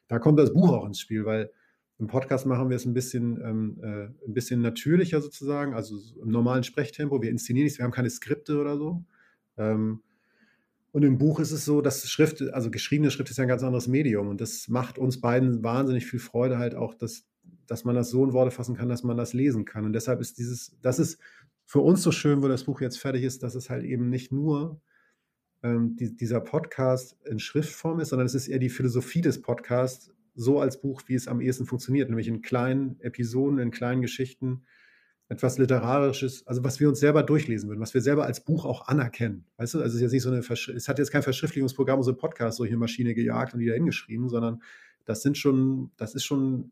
[0.09, 1.51] da kommt das Buch auch ins Spiel, weil
[1.99, 6.29] im Podcast machen wir es ein bisschen, ähm, äh, ein bisschen natürlicher sozusagen, also im
[6.29, 7.21] normalen Sprechtempo.
[7.21, 9.03] Wir inszenieren nichts, wir haben keine Skripte oder so.
[9.57, 10.01] Ähm,
[10.91, 13.63] und im Buch ist es so, dass Schrift, also geschriebene Schrift ist ja ein ganz
[13.63, 17.27] anderes Medium und das macht uns beiden wahnsinnig viel Freude halt auch, dass,
[17.65, 19.85] dass man das so in Worte fassen kann, dass man das lesen kann.
[19.85, 21.19] Und deshalb ist dieses, das ist
[21.65, 24.31] für uns so schön, wo das Buch jetzt fertig ist, dass es halt eben nicht
[24.31, 24.81] nur
[25.63, 30.11] ähm, die, dieser Podcast in Schriftform ist, sondern es ist eher die Philosophie des Podcasts,
[30.37, 34.63] so als Buch, wie es am ehesten funktioniert, nämlich in kleinen Episoden, in kleinen Geschichten,
[35.29, 38.87] etwas Literarisches, also was wir uns selber durchlesen würden, was wir selber als Buch auch
[38.87, 39.45] anerkennen.
[39.57, 42.11] Weißt du, also es ist jetzt nicht so eine, es hat jetzt kein Verschriftlichungsprogramm, so
[42.11, 44.61] ein Podcast, so hier Maschine gejagt und wieder hingeschrieben, sondern
[45.05, 46.71] das sind schon, das ist schon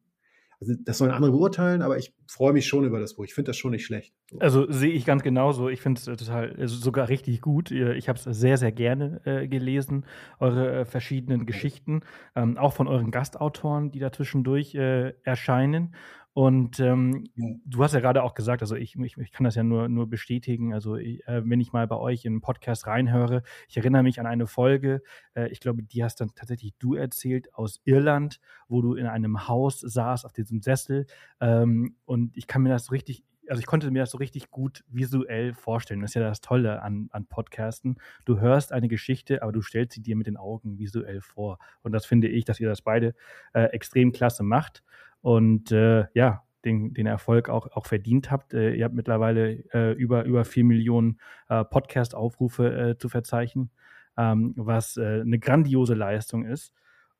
[0.59, 3.25] also das sollen andere beurteilen, aber ich freue mich schon über das Buch.
[3.25, 4.13] Ich finde das schon nicht schlecht.
[4.39, 5.69] Also sehe ich ganz genauso.
[5.69, 7.71] Ich finde es total, also sogar richtig gut.
[7.71, 10.05] Ich habe es sehr, sehr gerne äh, gelesen,
[10.39, 12.01] eure äh, verschiedenen Geschichten,
[12.35, 15.95] ähm, auch von euren Gastautoren, die da zwischendurch äh, erscheinen.
[16.37, 17.47] Und ähm, ja.
[17.65, 20.09] du hast ja gerade auch gesagt, also ich, ich, ich, kann das ja nur, nur
[20.09, 20.73] bestätigen.
[20.73, 24.19] Also ich, äh, wenn ich mal bei euch in einen Podcast reinhöre, ich erinnere mich
[24.19, 25.01] an eine Folge,
[25.33, 29.47] äh, ich glaube, die hast dann tatsächlich du erzählt aus Irland, wo du in einem
[29.47, 31.07] Haus saß auf diesem Sessel.
[31.39, 34.51] Ähm, und ich kann mir das so richtig, also ich konnte mir das so richtig
[34.51, 36.01] gut visuell vorstellen.
[36.01, 37.95] Das ist ja das Tolle an, an Podcasten.
[38.25, 41.59] Du hörst eine Geschichte, aber du stellst sie dir mit den Augen visuell vor.
[41.81, 43.15] Und das finde ich, dass ihr das beide
[43.53, 44.83] äh, extrem klasse macht
[45.25, 48.53] und äh, ja, den, den Erfolg auch, auch verdient habt.
[48.53, 51.19] Äh, ihr habt mittlerweile äh, über, über vier Millionen
[51.49, 53.71] äh, Podcast-Aufrufe äh, zu verzeichnen,
[54.17, 56.75] ähm, was äh, eine grandiose Leistung ist.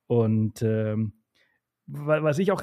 [0.06, 1.14] Und ähm,
[1.88, 2.62] was ich auch,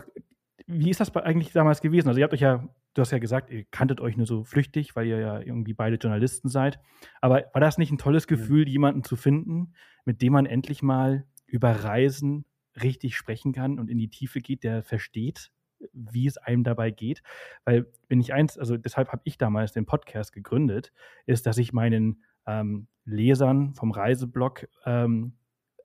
[0.69, 2.07] wie ist das eigentlich damals gewesen?
[2.07, 2.65] Also ihr habt euch ja,
[2.95, 5.97] du hast ja gesagt, ihr kanntet euch nur so flüchtig, weil ihr ja irgendwie beide
[5.97, 6.79] Journalisten seid.
[7.21, 8.75] Aber war das nicht ein tolles Gefühl, ja.
[8.75, 9.75] jemanden zu finden,
[10.05, 12.45] mit dem man endlich mal über Reisen
[12.81, 15.51] richtig sprechen kann und in die Tiefe geht, der versteht,
[15.93, 17.23] wie es einem dabei geht.
[17.65, 20.93] Weil, wenn ich eins, also deshalb habe ich damals den Podcast gegründet,
[21.27, 25.35] ist, dass ich meinen ähm, Lesern vom Reiseblog ähm,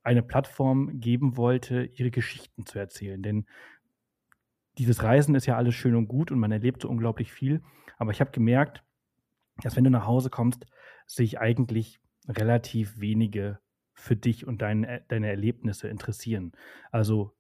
[0.04, 3.22] eine Plattform geben wollte, ihre Geschichten zu erzählen.
[3.22, 3.46] Denn
[4.78, 7.62] dieses Reisen ist ja alles schön und gut und man erlebt so unglaublich viel.
[7.98, 8.84] Aber ich habe gemerkt,
[9.64, 10.66] dass wenn du nach Hause kommst,
[11.08, 13.60] sich eigentlich relativ wenige
[13.98, 16.54] für dich und dein, äh, deine Erlebnisse interessieren.
[16.92, 17.34] Also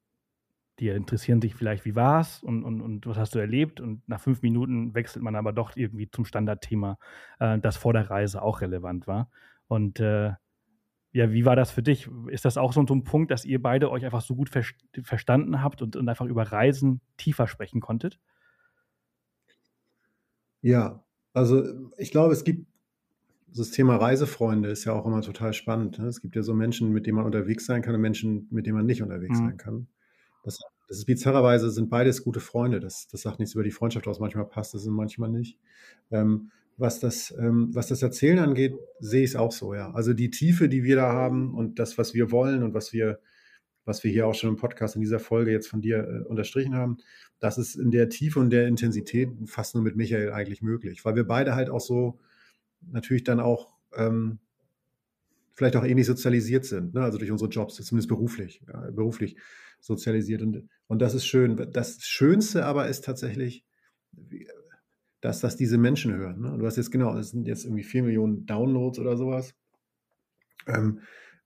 [0.80, 4.08] die interessieren sich vielleicht, wie war es und, und, und was hast du erlebt und
[4.08, 6.99] nach fünf Minuten wechselt man aber doch irgendwie zum Standardthema,
[7.39, 9.32] äh, das vor der Reise auch relevant war.
[9.68, 10.34] Und äh,
[11.14, 12.10] ja, wie war das für dich?
[12.28, 14.64] Ist das auch so, so ein Punkt, dass ihr beide euch einfach so gut ver
[15.01, 18.20] verstanden habt und, und einfach über Reisen tiefer sprechen konntet?
[20.62, 21.03] Ja,
[21.34, 21.64] also
[21.97, 22.68] ich glaube, es gibt
[23.56, 26.00] das Thema Reisefreunde ist ja auch immer total spannend.
[26.00, 26.08] Ne?
[26.08, 28.78] Es gibt ja so Menschen, mit denen man unterwegs sein kann und Menschen, mit denen
[28.78, 29.45] man nicht unterwegs mhm.
[29.45, 29.88] sein kann.
[30.43, 32.80] Das, das ist bizarrerweise sind beides gute Freunde.
[32.80, 34.20] Das, das sagt nichts über die Freundschaft aus.
[34.20, 35.58] Manchmal passt es und manchmal nicht.
[36.12, 39.91] Ähm, was, das, ähm, was das Erzählen angeht, sehe ich es auch so, ja.
[39.91, 43.20] Also die Tiefe, die wir da haben und das, was wir wollen und was wir,
[43.84, 46.76] was wir hier auch schon im Podcast in dieser Folge jetzt von dir äh, unterstrichen
[46.76, 46.98] haben,
[47.39, 51.16] das ist in der Tiefe und der Intensität fast nur mit Michael eigentlich möglich, weil
[51.16, 52.20] wir beide halt auch so
[52.92, 54.40] natürlich dann auch ähm,
[55.54, 57.02] vielleicht auch ähnlich sozialisiert sind, ne?
[57.02, 59.38] also durch unsere Jobs, zumindest beruflich, ja, beruflich
[59.80, 60.42] sozialisiert.
[60.42, 61.56] Und, und das ist schön.
[61.72, 63.66] Das Schönste aber ist tatsächlich,
[65.22, 66.42] dass das diese Menschen hören.
[66.42, 66.58] Ne?
[66.60, 69.56] Du hast jetzt genau, es sind jetzt irgendwie vier Millionen Downloads oder sowas.
[70.68, 71.00] Ähm,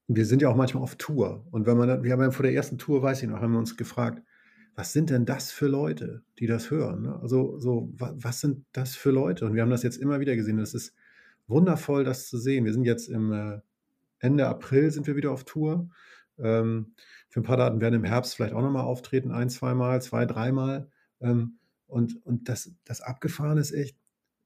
[0.08, 1.48] wir sind ja auch manchmal auf Tour.
[1.52, 3.60] Und wenn man, wir haben ja vor der ersten Tour, weiß ich noch, haben wir
[3.60, 4.22] uns gefragt,
[4.76, 7.04] was sind denn das für Leute, die das hören?
[7.04, 7.20] Ne?
[7.22, 9.46] Also, so, was sind das für Leute?
[9.46, 10.58] Und wir haben das jetzt immer wieder gesehen.
[10.58, 10.94] Das ist
[11.52, 12.66] wundervoll, das zu sehen.
[12.66, 13.60] Wir sind jetzt im äh,
[14.20, 15.90] Ende April sind wir wieder auf Tour.
[16.40, 16.94] Ähm,
[17.30, 20.90] für ein paar Daten werden im Herbst vielleicht auch nochmal auftreten, ein, zweimal, zwei, dreimal.
[21.20, 23.98] Ähm, und und das, das Abgefahren ist echt,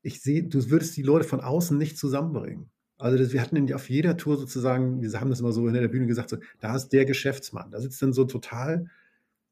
[0.02, 2.70] ich sehe, du würdest die Leute von außen nicht zusammenbringen.
[2.98, 5.88] Also das, wir hatten auf jeder Tour sozusagen, wir haben das immer so in der
[5.88, 7.72] Bühne gesagt, so, da ist der Geschäftsmann.
[7.72, 8.90] Da sitzt dann so total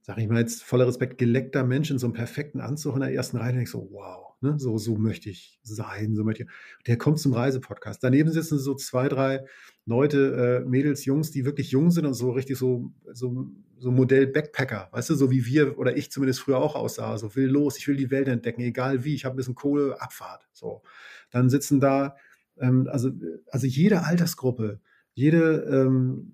[0.03, 3.13] sag ich mal jetzt voller Respekt, geleckter Mensch in so einem perfekten Anzug in der
[3.13, 3.53] ersten Reihe.
[3.53, 6.49] Und ich so, wow, ne, so, so möchte ich sein, so möchte ich.
[6.85, 8.03] Der kommt zum Reisepodcast.
[8.03, 9.45] Daneben sitzen so zwei, drei
[9.85, 13.47] Leute, äh, Mädels, Jungs, die wirklich jung sind und so richtig so, so,
[13.79, 17.17] so Modell Backpacker, weißt du, so wie wir oder ich zumindest früher auch aussah.
[17.17, 19.99] So will los, ich will die Welt entdecken, egal wie, ich habe ein bisschen Kohle,
[20.01, 20.47] Abfahrt.
[20.51, 20.83] So.
[21.31, 22.15] Dann sitzen da,
[22.59, 23.09] ähm, also,
[23.49, 24.79] also jede Altersgruppe,
[25.13, 26.33] jede, ähm,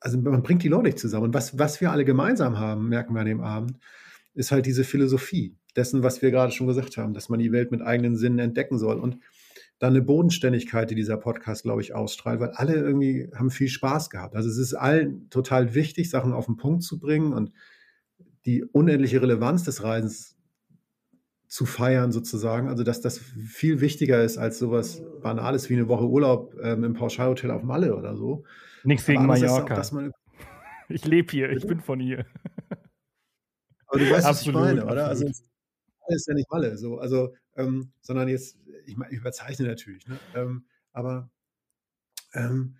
[0.00, 1.26] also man bringt die Leute nicht zusammen.
[1.26, 3.78] Und was, was wir alle gemeinsam haben, merken wir an dem Abend,
[4.34, 7.70] ist halt diese Philosophie dessen, was wir gerade schon gesagt haben, dass man die Welt
[7.70, 8.98] mit eigenen Sinnen entdecken soll.
[8.98, 9.18] Und
[9.78, 14.08] dann eine Bodenständigkeit, die dieser Podcast, glaube ich, ausstrahlt, weil alle irgendwie haben viel Spaß
[14.08, 14.34] gehabt.
[14.34, 17.52] Also es ist allen total wichtig, Sachen auf den Punkt zu bringen und
[18.46, 20.36] die unendliche Relevanz des Reisens
[21.46, 22.68] zu feiern sozusagen.
[22.68, 26.94] Also dass das viel wichtiger ist als sowas Banales wie eine Woche Urlaub ähm, im
[26.94, 28.44] Pauschalhotel auf Malle oder so.
[28.82, 29.80] Nichts gegen Mallorca.
[29.80, 29.92] Auch,
[30.88, 32.24] ich lebe hier, ich bin von hier.
[33.88, 35.08] Aber du weißt, Absolut, was ich meine, oder?
[35.08, 35.34] Also, Malle
[36.14, 40.18] ist ja nicht Malle, so, also, ähm, sondern jetzt, ich, ich überzeichne natürlich, ne?
[40.34, 41.30] ähm, aber
[42.34, 42.76] ähm,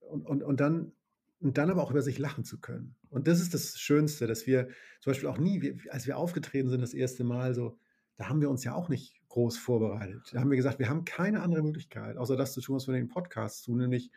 [0.00, 0.92] und, und, und dann
[1.40, 2.96] und dann aber auch über sich lachen zu können.
[3.10, 4.68] Und das ist das Schönste, dass wir
[5.00, 7.78] zum Beispiel auch nie, wir, als wir aufgetreten sind das erste Mal, so,
[8.16, 10.30] da haben wir uns ja auch nicht groß vorbereitet.
[10.32, 12.94] Da haben wir gesagt, wir haben keine andere Möglichkeit, außer das zu tun, was wir
[12.94, 14.10] in den Podcasts tun, nämlich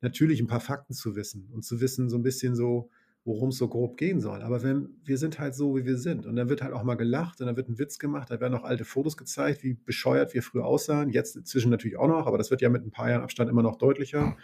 [0.00, 2.90] natürlich ein paar Fakten zu wissen und zu wissen, so ein bisschen so,
[3.26, 4.40] worum es so grob gehen soll.
[4.42, 6.26] Aber wenn, wir sind halt so, wie wir sind.
[6.26, 8.54] Und dann wird halt auch mal gelacht und dann wird ein Witz gemacht, da werden
[8.54, 11.10] auch alte Fotos gezeigt, wie bescheuert wir früher aussahen.
[11.10, 13.64] Jetzt inzwischen natürlich auch noch, aber das wird ja mit ein paar Jahren Abstand immer
[13.64, 14.36] noch deutlicher.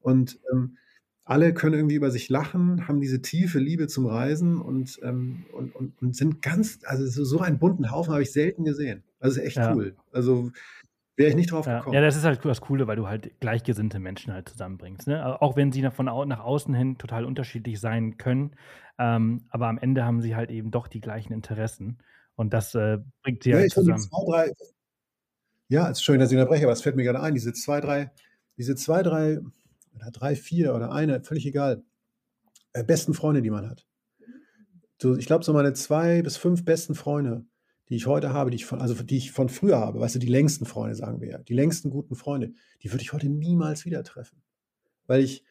[0.00, 0.76] Und ähm,
[1.24, 5.76] alle können irgendwie über sich lachen, haben diese tiefe Liebe zum Reisen und, ähm, und,
[5.76, 9.04] und, und, sind ganz, also so, so einen bunten Haufen habe ich selten gesehen.
[9.20, 9.74] Also ist echt ja.
[9.74, 9.94] cool.
[10.10, 10.50] Also
[11.18, 11.78] wäre ich nicht drauf ja.
[11.78, 11.94] gekommen.
[11.94, 15.08] Ja, das ist halt das Coole, weil du halt gleichgesinnte Menschen halt zusammenbringst.
[15.08, 15.42] Ne?
[15.42, 18.52] Auch wenn sie nach, von nach außen hin total unterschiedlich sein können,
[18.98, 21.98] ähm, aber am Ende haben sie halt eben doch die gleichen Interessen
[22.36, 24.00] und das äh, bringt sie ja, halt zusammen.
[24.00, 24.52] Zwei, drei,
[25.68, 27.80] ja, es ist schön, dass ich unterbreche, aber es fällt mir gerade ein, diese zwei,
[27.80, 28.10] drei,
[28.56, 29.40] diese zwei, drei
[29.94, 31.82] oder drei, vier oder eine, völlig egal,
[32.72, 33.86] äh, besten Freunde, die man hat.
[35.00, 37.44] So, ich glaube, so meine zwei bis fünf besten Freunde,
[37.88, 40.18] die ich heute habe, die ich von, also die ich von früher habe, weißt du,
[40.18, 43.84] die längsten Freunde, sagen wir ja, die längsten guten Freunde, die würde ich heute niemals
[43.84, 44.42] wieder treffen.
[45.06, 45.44] Weil ich,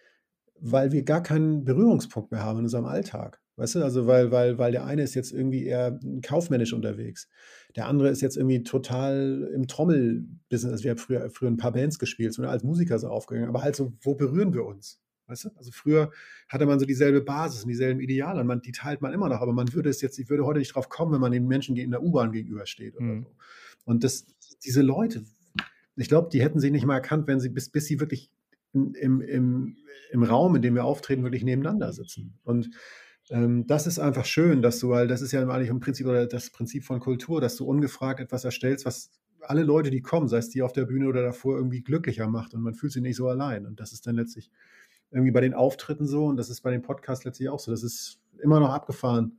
[0.59, 3.41] weil wir gar keinen Berührungspunkt mehr haben in unserem Alltag.
[3.57, 7.27] Weißt du, also weil, weil, weil der eine ist jetzt irgendwie eher kaufmännisch unterwegs.
[7.75, 10.73] Der andere ist jetzt irgendwie total im Trommelbusiness.
[10.73, 13.63] Also wir haben früher, früher ein paar Bands gespielt, so als Musiker so aufgegangen, aber
[13.63, 15.01] halt so, wo berühren wir uns?
[15.28, 15.49] Weißt du?
[15.55, 16.11] Also früher
[16.47, 19.41] hatte man so dieselbe Basis und dieselben Ideale und man, die teilt man immer noch,
[19.41, 21.75] aber man würde es jetzt, ich würde heute nicht drauf kommen, wenn man den Menschen
[21.75, 23.23] in der U-Bahn gegenübersteht oder mhm.
[23.23, 23.36] so.
[23.86, 24.25] Und das,
[24.63, 25.23] diese Leute,
[25.95, 28.32] ich glaube, die hätten sie nicht mal erkannt, wenn sie, bis, bis sie wirklich
[28.73, 29.75] im, im,
[30.11, 32.39] im Raum, in dem wir auftreten, wirklich nebeneinander sitzen.
[32.43, 32.69] Und
[33.30, 36.28] ähm, das ist einfach schön, dass du, weil das ist ja eigentlich im Prinzip oder
[36.28, 39.11] das Prinzip von Kultur, dass du ungefragt etwas erstellst, was
[39.41, 42.53] alle Leute, die kommen, sei es die auf der Bühne oder davor, irgendwie glücklicher macht
[42.53, 43.65] und man fühlt sich nicht so allein.
[43.65, 44.51] Und das ist dann letztlich
[45.12, 47.72] irgendwie bei den Auftritten so und das ist bei den Podcasts letztlich auch so.
[47.72, 49.38] Das ist immer noch abgefahren,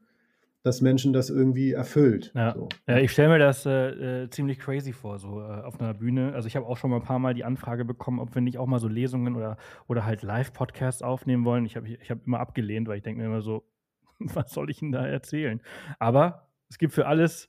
[0.63, 2.33] dass Menschen das irgendwie erfüllt.
[2.35, 2.69] Ja, so.
[2.87, 6.33] ja ich stelle mir das äh, äh, ziemlich crazy vor, so äh, auf einer Bühne.
[6.35, 8.59] Also ich habe auch schon mal ein paar Mal die Anfrage bekommen, ob wir nicht
[8.59, 9.57] auch mal so Lesungen oder,
[9.87, 11.65] oder halt Live-Podcasts aufnehmen wollen.
[11.65, 13.65] Ich habe ich hab immer abgelehnt, weil ich denke mir immer so,
[14.19, 15.61] was soll ich Ihnen da erzählen?
[15.99, 17.49] Aber es gibt für alles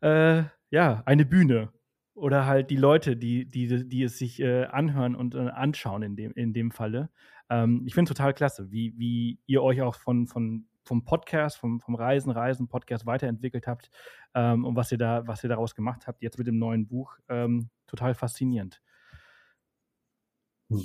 [0.00, 1.70] äh, ja eine Bühne
[2.14, 6.16] oder halt die Leute, die, die, die es sich äh, anhören und äh, anschauen in
[6.16, 7.10] dem, in dem Falle.
[7.50, 11.80] Ähm, ich finde total klasse, wie, wie ihr euch auch von, von, vom Podcast, vom,
[11.80, 13.90] vom Reisen, Reisen, Podcast weiterentwickelt habt
[14.34, 17.16] ähm, und was ihr da, was ihr daraus gemacht habt, jetzt mit dem neuen Buch.
[17.28, 18.80] Ähm, total faszinierend.
[20.70, 20.84] Hm,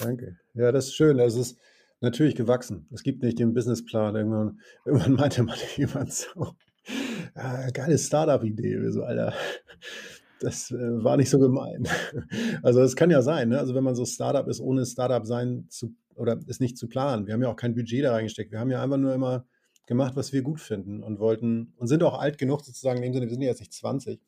[0.00, 0.38] danke.
[0.54, 1.18] Ja, das ist schön.
[1.18, 1.58] Es ist
[2.00, 2.86] natürlich gewachsen.
[2.92, 4.16] Es gibt nicht den Businessplan.
[4.16, 6.54] Irgendwann, irgendwann meinte mal jemand so,
[7.36, 8.90] ja, geile Startup-Idee.
[8.90, 9.34] So, Alter,
[10.40, 11.86] das äh, war nicht so gemein.
[12.62, 13.58] Also es kann ja sein, ne?
[13.58, 17.26] also wenn man so Startup ist, ohne Startup sein zu oder ist nicht zu planen.
[17.26, 18.50] Wir haben ja auch kein Budget da reingesteckt.
[18.50, 19.46] Wir haben ja einfach nur immer
[19.86, 23.14] gemacht, was wir gut finden und wollten und sind auch alt genug sozusagen in dem
[23.14, 24.20] Sinne, wir sind ja jetzt nicht 20,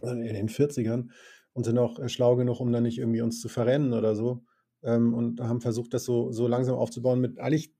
[0.00, 1.08] sondern in den 40ern
[1.52, 4.44] und sind auch äh, schlau genug, um dann nicht irgendwie uns zu verrennen oder so
[4.82, 7.72] ähm, und haben versucht, das so, so langsam aufzubauen mit eigentlich,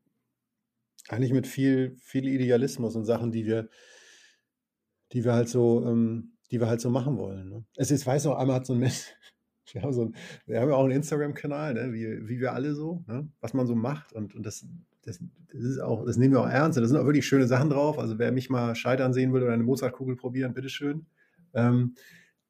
[1.09, 3.69] eigentlich mit viel, viel Idealismus und Sachen, die wir,
[5.13, 7.49] die wir halt so, ähm, die wir halt so machen wollen.
[7.49, 7.65] Ne?
[7.77, 9.07] Es ist, weiß noch, einmal hat so ein Mensch,
[9.73, 10.15] wir haben, so ein,
[10.47, 11.93] wir haben ja auch einen Instagram-Kanal, ne?
[11.93, 13.29] wie, wie wir alle so, ne?
[13.41, 14.67] was man so macht und, und das,
[15.03, 15.19] das,
[15.53, 16.79] das, ist auch, das nehmen wir auch ernst.
[16.79, 17.99] Da sind auch wirklich schöne Sachen drauf.
[17.99, 21.07] Also wer mich mal scheitern sehen will oder eine Mozartkugel probieren, bitteschön.
[21.55, 21.95] Ähm,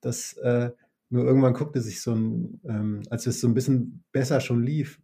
[0.00, 0.70] das, äh,
[1.08, 5.00] nur irgendwann guckte sich so ein, ähm, als es so ein bisschen besser schon lief,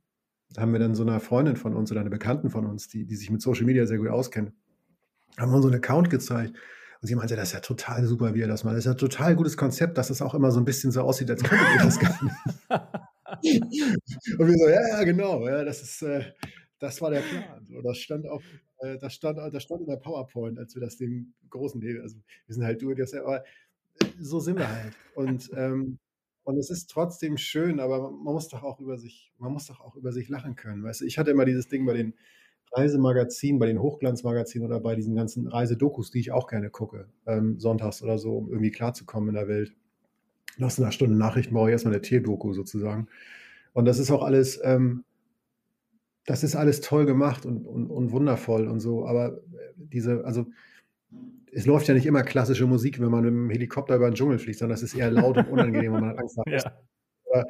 [0.56, 3.16] haben wir dann so einer Freundin von uns oder einer Bekannten von uns, die, die
[3.16, 4.52] sich mit Social Media sehr gut auskennt,
[5.38, 6.56] haben wir uns so einen Account gezeigt.
[7.00, 8.74] Und sie meinte, das ist ja total super, wie er das macht.
[8.74, 11.02] Das ist ja ein total gutes Konzept, dass es auch immer so ein bisschen so
[11.02, 12.34] aussieht, als könnte ihr das gar nicht.
[14.38, 16.32] und wir so, ja, ja, genau, ja, das ist, äh,
[16.80, 17.66] das war der Plan.
[17.68, 18.42] So, das stand auf,
[18.78, 22.54] äh, das stand, das stand in der PowerPoint, als wir das dem großen, also wir
[22.54, 23.44] sind halt du, das, aber
[24.18, 24.94] so sind wir halt.
[25.14, 25.98] Und, ähm,
[26.42, 29.80] und es ist trotzdem schön, aber man muss doch auch über sich, man muss doch
[29.80, 30.82] auch über sich lachen können.
[30.82, 32.14] Weißt du, ich hatte immer dieses Ding bei den
[32.72, 37.58] Reisemagazinen, bei den Hochglanzmagazinen oder bei diesen ganzen Reisedokus, die ich auch gerne gucke, ähm,
[37.58, 39.74] sonntags oder so, um irgendwie klarzukommen in der Welt.
[40.56, 43.08] Nach einer Stunde Nachrichten brauche ich erstmal eine Tierdoku sozusagen.
[43.72, 45.04] Und das ist auch alles, ähm,
[46.26, 49.06] das ist alles toll gemacht und, und, und wundervoll und so.
[49.06, 49.40] Aber
[49.76, 50.46] diese, also
[51.52, 54.38] es läuft ja nicht immer klassische Musik, wenn man mit dem Helikopter über den Dschungel
[54.38, 56.46] fliegt, sondern es ist eher laut und unangenehm, wenn man hat Angst hat.
[56.48, 56.72] Ja.
[57.24, 57.46] Oder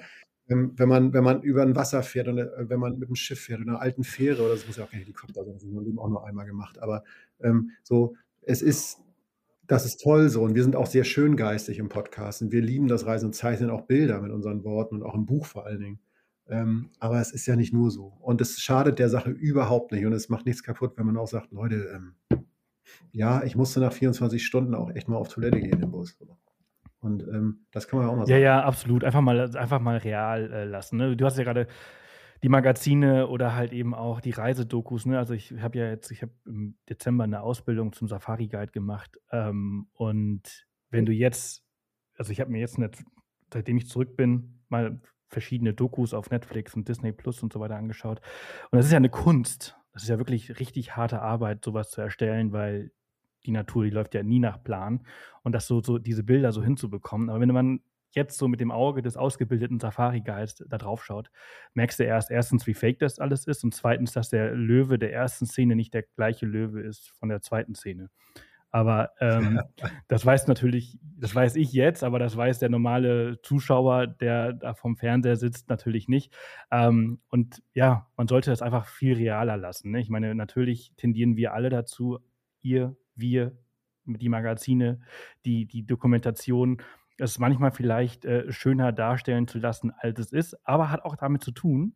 [0.48, 3.40] wenn, man, wenn man über ein Wasser fährt und äh, wenn man mit dem Schiff
[3.40, 5.84] fährt oder einer alten Fähre, oder das muss ja auch kein Helikopter sein, das mein
[5.84, 6.78] Leben auch nur einmal gemacht.
[6.78, 7.04] Aber
[7.40, 8.98] ähm, so, es ist,
[9.66, 12.62] das ist toll so und wir sind auch sehr schön geistig im Podcast und wir
[12.62, 15.66] lieben das Reisen und zeichnen auch Bilder mit unseren Worten und auch im Buch vor
[15.66, 16.00] allen Dingen.
[16.48, 18.14] Ähm, aber es ist ja nicht nur so.
[18.20, 21.28] Und es schadet der Sache überhaupt nicht und es macht nichts kaputt, wenn man auch
[21.28, 22.14] sagt, Leute, ähm,
[23.12, 26.16] ja, ich musste nach 24 Stunden auch echt mal auf Toilette gehen im Bus.
[27.00, 28.40] Und ähm, das kann man ja auch mal sagen.
[28.40, 29.04] Ja, ja, absolut.
[29.04, 30.96] Einfach mal, einfach mal real äh, lassen.
[30.96, 31.16] Ne?
[31.16, 31.68] Du hast ja gerade
[32.42, 35.06] die Magazine oder halt eben auch die Reisedokus.
[35.06, 35.18] Ne?
[35.18, 39.16] Also ich habe ja jetzt, ich habe im Dezember eine Ausbildung zum Safari-Guide gemacht.
[39.30, 41.64] Ähm, und wenn du jetzt,
[42.16, 43.02] also ich habe mir jetzt, nicht,
[43.52, 47.76] seitdem ich zurück bin, mal verschiedene Dokus auf Netflix und Disney Plus und so weiter
[47.76, 48.20] angeschaut.
[48.70, 49.76] Und das ist ja eine Kunst.
[49.92, 52.92] Das ist ja wirklich richtig harte Arbeit, sowas zu erstellen, weil
[53.46, 55.06] die Natur, die läuft ja nie nach Plan.
[55.42, 57.30] Und das so, so diese Bilder so hinzubekommen.
[57.30, 57.80] Aber wenn man
[58.12, 61.30] jetzt so mit dem Auge des ausgebildeten Safari-Guides da drauf schaut,
[61.74, 65.12] merkst du erst erstens, wie fake das alles ist und zweitens, dass der Löwe der
[65.12, 68.10] ersten Szene nicht der gleiche Löwe ist von der zweiten Szene.
[68.70, 69.60] Aber ähm,
[70.08, 74.74] das weiß natürlich, das weiß ich jetzt, aber das weiß der normale Zuschauer, der da
[74.74, 76.34] vom Fernseher sitzt, natürlich nicht.
[76.70, 79.90] Ähm, und ja, man sollte das einfach viel realer lassen.
[79.92, 80.00] Ne?
[80.00, 82.18] Ich meine, natürlich tendieren wir alle dazu,
[82.60, 83.56] ihr, wir,
[84.04, 85.00] die Magazine,
[85.44, 86.82] die, die Dokumentation,
[87.18, 91.42] es manchmal vielleicht äh, schöner darstellen zu lassen, als es ist, aber hat auch damit
[91.42, 91.94] zu tun,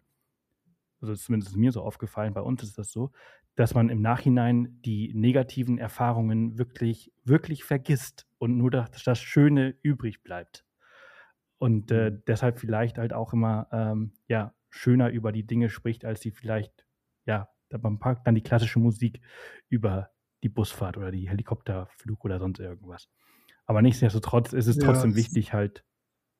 [1.00, 3.12] also zumindest mir so aufgefallen, bei uns ist das so,
[3.54, 9.74] dass man im Nachhinein die negativen Erfahrungen wirklich, wirklich vergisst und nur das, das Schöne
[9.82, 10.64] übrig bleibt.
[11.58, 12.22] Und äh, mhm.
[12.26, 16.86] deshalb vielleicht halt auch immer ähm, ja, schöner über die Dinge spricht, als die vielleicht,
[17.26, 17.48] ja,
[17.80, 19.20] man packt dann die klassische Musik
[19.68, 20.10] über
[20.42, 23.08] die Busfahrt oder die Helikopterflug oder sonst irgendwas.
[23.66, 25.84] Aber nichtsdestotrotz ist es ja, trotzdem wichtig, halt,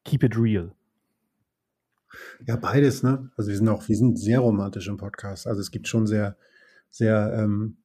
[0.04, 0.74] keep it real.
[2.46, 3.30] Ja, beides, ne?
[3.36, 5.46] Also wir sind auch, wir sind sehr romantisch im Podcast.
[5.46, 6.36] Also es gibt schon sehr,
[6.90, 7.78] sehr, ähm,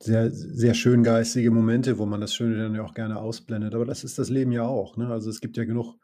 [0.00, 3.74] sehr, sehr schön geistige Momente, wo man das Schöne dann ja auch gerne ausblendet.
[3.74, 4.96] Aber das ist das Leben ja auch.
[4.96, 5.08] Ne?
[5.08, 5.96] Also es gibt ja genug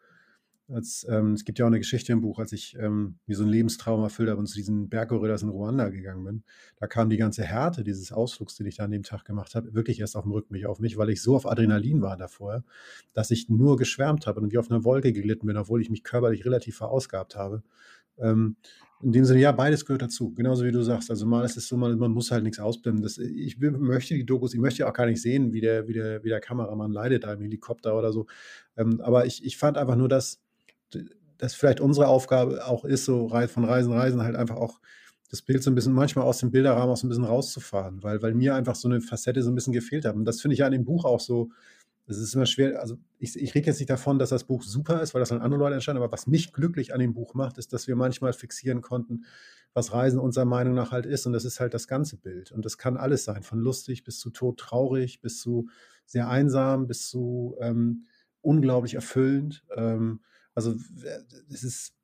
[0.73, 3.45] als, ähm, es gibt ja auch eine Geschichte im Buch, als ich ähm, mir so
[3.45, 6.43] ein Lebenstraum erfüllt habe und zu diesen Berggorillas in Ruanda gegangen bin.
[6.77, 9.75] Da kam die ganze Härte dieses Ausflugs, den ich da an dem Tag gemacht habe,
[9.75, 12.65] wirklich erst auf dem Rückweg auf mich, weil ich so auf Adrenalin war davor,
[13.13, 16.05] dass ich nur geschwärmt habe und wie auf einer Wolke geglitten bin, obwohl ich mich
[16.05, 17.63] körperlich relativ verausgabt habe.
[18.19, 18.57] Ähm,
[19.03, 20.35] in dem Sinne, ja, beides gehört dazu.
[20.35, 21.11] Genauso wie du sagst.
[21.11, 23.03] Also mal ist es so, man, man muss halt nichts ausblenden.
[23.03, 25.95] Das, ich möchte die Dokus, ich möchte ja auch gar nicht sehen, wie der, wie
[25.95, 28.27] der, wie der Kameramann leidet da im Helikopter oder so.
[28.77, 30.43] Ähm, aber ich, ich fand einfach nur, dass
[31.39, 34.81] das vielleicht unsere Aufgabe auch ist, so von Reisen, Reisen halt einfach auch
[35.31, 38.21] das Bild so ein bisschen, manchmal aus dem Bilderrahmen auch so ein bisschen rauszufahren, weil,
[38.21, 40.17] weil mir einfach so eine Facette so ein bisschen gefehlt hat.
[40.17, 41.51] Und das finde ich ja an dem Buch auch so,
[42.07, 45.01] es ist immer schwer, also ich, ich rede jetzt nicht davon, dass das Buch super
[45.01, 47.59] ist, weil das an andere Leute entstanden, aber was mich glücklich an dem Buch macht,
[47.59, 49.25] ist, dass wir manchmal fixieren konnten,
[49.73, 51.27] was Reisen unserer Meinung nach halt ist.
[51.27, 52.51] Und das ist halt das ganze Bild.
[52.51, 55.69] Und das kann alles sein, von lustig bis zu todtraurig, bis zu
[56.05, 58.07] sehr einsam, bis zu ähm,
[58.43, 59.65] unglaublich erfüllend.
[59.77, 60.21] Ähm,
[60.61, 60.77] also
[61.51, 61.95] es ist,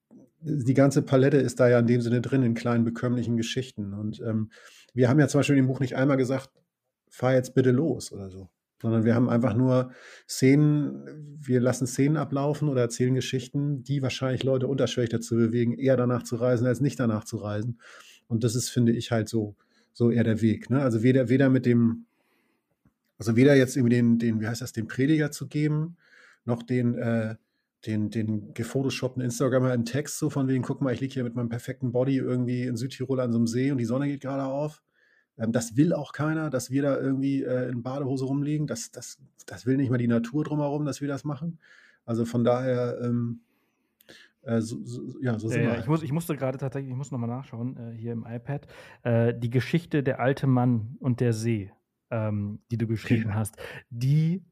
[0.40, 3.92] die ganze Palette ist da ja in dem Sinne drin, in kleinen bekömmlichen Geschichten.
[3.92, 4.50] Und ähm,
[4.94, 6.50] wir haben ja zum Beispiel dem Buch nicht einmal gesagt,
[7.10, 8.48] fahr jetzt bitte los oder so.
[8.80, 9.90] Sondern wir haben einfach nur
[10.28, 15.96] Szenen, wir lassen Szenen ablaufen oder erzählen Geschichten, die wahrscheinlich Leute unterschwellig dazu bewegen, eher
[15.96, 17.80] danach zu reisen, als nicht danach zu reisen.
[18.26, 19.56] Und das ist, finde ich, halt so,
[19.92, 20.70] so eher der Weg.
[20.70, 20.82] Ne?
[20.82, 22.06] Also weder, weder mit dem,
[23.18, 25.96] also weder jetzt irgendwie den, den, wie heißt das, den Prediger zu geben,
[26.44, 27.36] noch den, äh,
[27.86, 31.34] den, den gefotoshoppten Instagrammer im Text, so von wegen, guck mal, ich liege hier mit
[31.34, 34.44] meinem perfekten Body irgendwie in Südtirol an so einem See und die Sonne geht gerade
[34.44, 34.82] auf.
[35.38, 38.66] Ähm, das will auch keiner, dass wir da irgendwie äh, in Badehose rumliegen.
[38.66, 41.58] Das, das, das will nicht mal die Natur drumherum, dass wir das machen.
[42.04, 43.40] Also von daher, ähm,
[44.42, 45.78] äh, so, so, ja, so sind ja, wir.
[45.80, 48.66] Ich, muss, ich musste gerade tatsächlich, ich muss nochmal nachschauen, äh, hier im iPad,
[49.02, 51.72] äh, die Geschichte der alte Mann und der See,
[52.10, 53.34] ähm, die du geschrieben ja.
[53.34, 53.56] hast,
[53.90, 54.44] die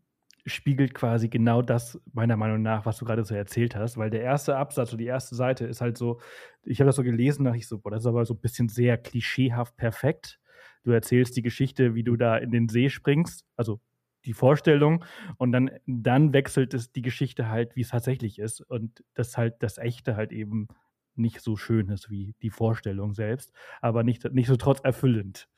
[0.46, 4.22] spiegelt quasi genau das, meiner Meinung nach, was du gerade so erzählt hast, weil der
[4.22, 6.20] erste Absatz oder die erste Seite ist halt so,
[6.64, 8.68] ich habe das so gelesen, dachte ich so, boah, das ist aber so ein bisschen
[8.68, 10.40] sehr klischeehaft perfekt.
[10.82, 13.80] Du erzählst die Geschichte, wie du da in den See springst, also
[14.26, 15.04] die Vorstellung,
[15.38, 18.60] und dann, dann wechselt es die Geschichte halt, wie es tatsächlich ist.
[18.60, 20.68] Und das halt das Echte halt eben
[21.16, 25.48] nicht so schön ist wie die Vorstellung selbst, aber nicht, nicht so trotz erfüllend.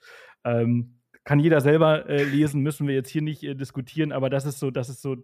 [0.45, 0.96] Ähm,
[1.27, 4.61] kann jeder selber äh, lesen, müssen wir jetzt hier nicht äh, diskutieren, aber das ist
[4.61, 5.17] so, das ist so,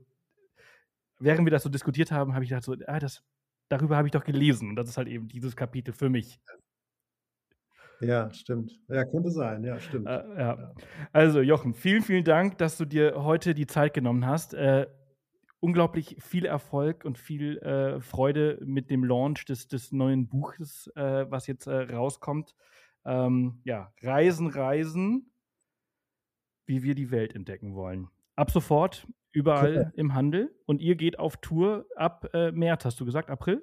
[1.21, 3.23] während wir das so diskutiert haben, habe ich gedacht, so, ah, das,
[3.69, 4.69] darüber habe ich doch gelesen.
[4.69, 6.41] Und das ist halt eben dieses Kapitel für mich.
[8.01, 8.81] Ja, stimmt.
[8.89, 10.09] Ja, könnte sein, ja, stimmt.
[10.09, 10.75] Äh, ja.
[11.13, 14.55] Also, Jochen, vielen, vielen Dank, dass du dir heute die Zeit genommen hast.
[14.55, 14.89] Äh,
[15.61, 21.31] unglaublich viel Erfolg und viel äh, Freude mit dem Launch des, des neuen Buches, äh,
[21.31, 22.57] was jetzt rauskommt.
[23.05, 25.32] Ähm, ja, Reisen, Reisen
[26.67, 28.09] wie wir die Welt entdecken wollen.
[28.37, 29.91] ab sofort überall ja.
[29.95, 33.63] im Handel und ihr geht auf Tour ab äh, März, hast du gesagt, April?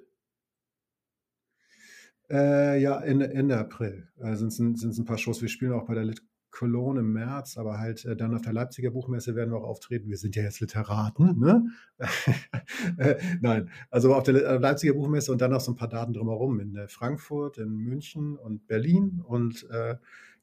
[2.28, 5.42] Äh, ja, Ende, Ende April äh, sind es ein paar Shows.
[5.42, 8.52] Wir spielen auch bei der Lit Cologne im März, aber halt äh, dann auf der
[8.52, 10.08] Leipziger Buchmesse werden wir auch auftreten.
[10.08, 11.66] Wir sind ja jetzt Literaten, ne?
[12.98, 16.12] äh, nein, also auf der äh, Leipziger Buchmesse und dann noch so ein paar Daten
[16.12, 19.96] drumherum in äh, Frankfurt, in München und Berlin und äh,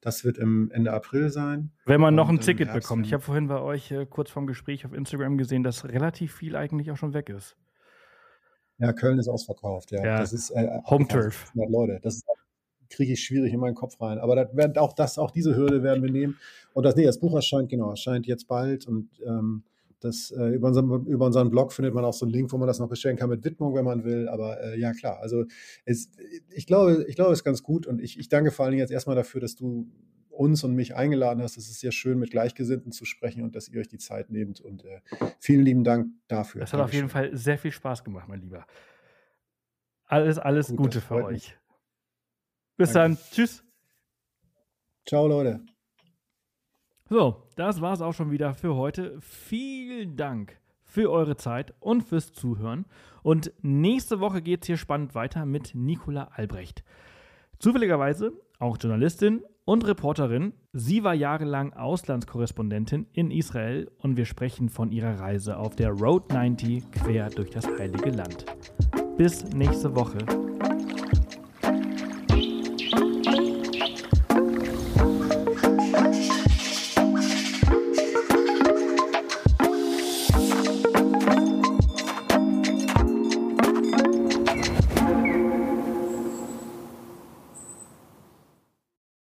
[0.08, 1.70] das wird im Ende April sein.
[1.86, 3.06] Wenn man noch ein Ticket bekommt.
[3.06, 6.56] Ich habe vorhin bei euch äh, kurz vorm Gespräch auf Instagram gesehen, dass relativ viel
[6.56, 7.58] eigentlich auch schon weg ist.
[8.78, 10.06] Ja, Köln ist ausverkauft, ja.
[10.06, 10.20] ja.
[10.20, 10.54] Das ist
[10.90, 11.52] Home Turf.
[11.56, 12.22] Leute, das
[12.90, 14.18] kriege ich schwierig in meinen Kopf rein.
[14.20, 16.38] Aber das werden auch das, auch diese Hürde werden wir nehmen.
[16.72, 19.64] Und das, nee, das Buch erscheint, genau, erscheint jetzt bald und ähm,
[20.00, 22.68] das, äh, über, unseren, über unseren Blog findet man auch so einen Link, wo man
[22.68, 24.28] das noch bestellen kann mit Widmung, wenn man will.
[24.30, 25.46] Aber äh, ja, klar, also
[25.86, 26.12] es,
[26.50, 28.82] ich glaube, ich glaube, es ist ganz gut und ich, ich danke vor allen Dingen
[28.82, 29.90] jetzt erstmal dafür, dass du
[30.30, 31.58] uns und mich eingeladen hast.
[31.58, 34.62] Es ist sehr schön, mit Gleichgesinnten zu sprechen und dass ihr euch die Zeit nehmt.
[34.62, 35.02] Und äh,
[35.40, 36.62] vielen lieben Dank dafür.
[36.62, 37.06] Das hat Dankeschön.
[37.06, 38.66] auf jeden Fall sehr viel Spaß gemacht, mein Lieber.
[40.06, 41.32] Alles, alles Gut, Gute für euch.
[41.32, 41.58] Mich.
[42.78, 43.18] Bis Danke.
[43.18, 43.32] dann.
[43.32, 43.64] Tschüss.
[45.06, 45.62] Ciao, Leute.
[47.10, 49.16] So, das war es auch schon wieder für heute.
[49.22, 52.86] Vielen Dank für eure Zeit und fürs Zuhören.
[53.24, 56.84] Und nächste Woche geht es hier spannend weiter mit Nicola Albrecht.
[57.60, 60.54] Zufälligerweise auch Journalistin und Reporterin.
[60.74, 66.32] Sie war jahrelang Auslandskorrespondentin in Israel und wir sprechen von ihrer Reise auf der Road
[66.34, 68.46] 90 quer durch das Heilige Land.
[69.18, 70.47] Bis nächste Woche.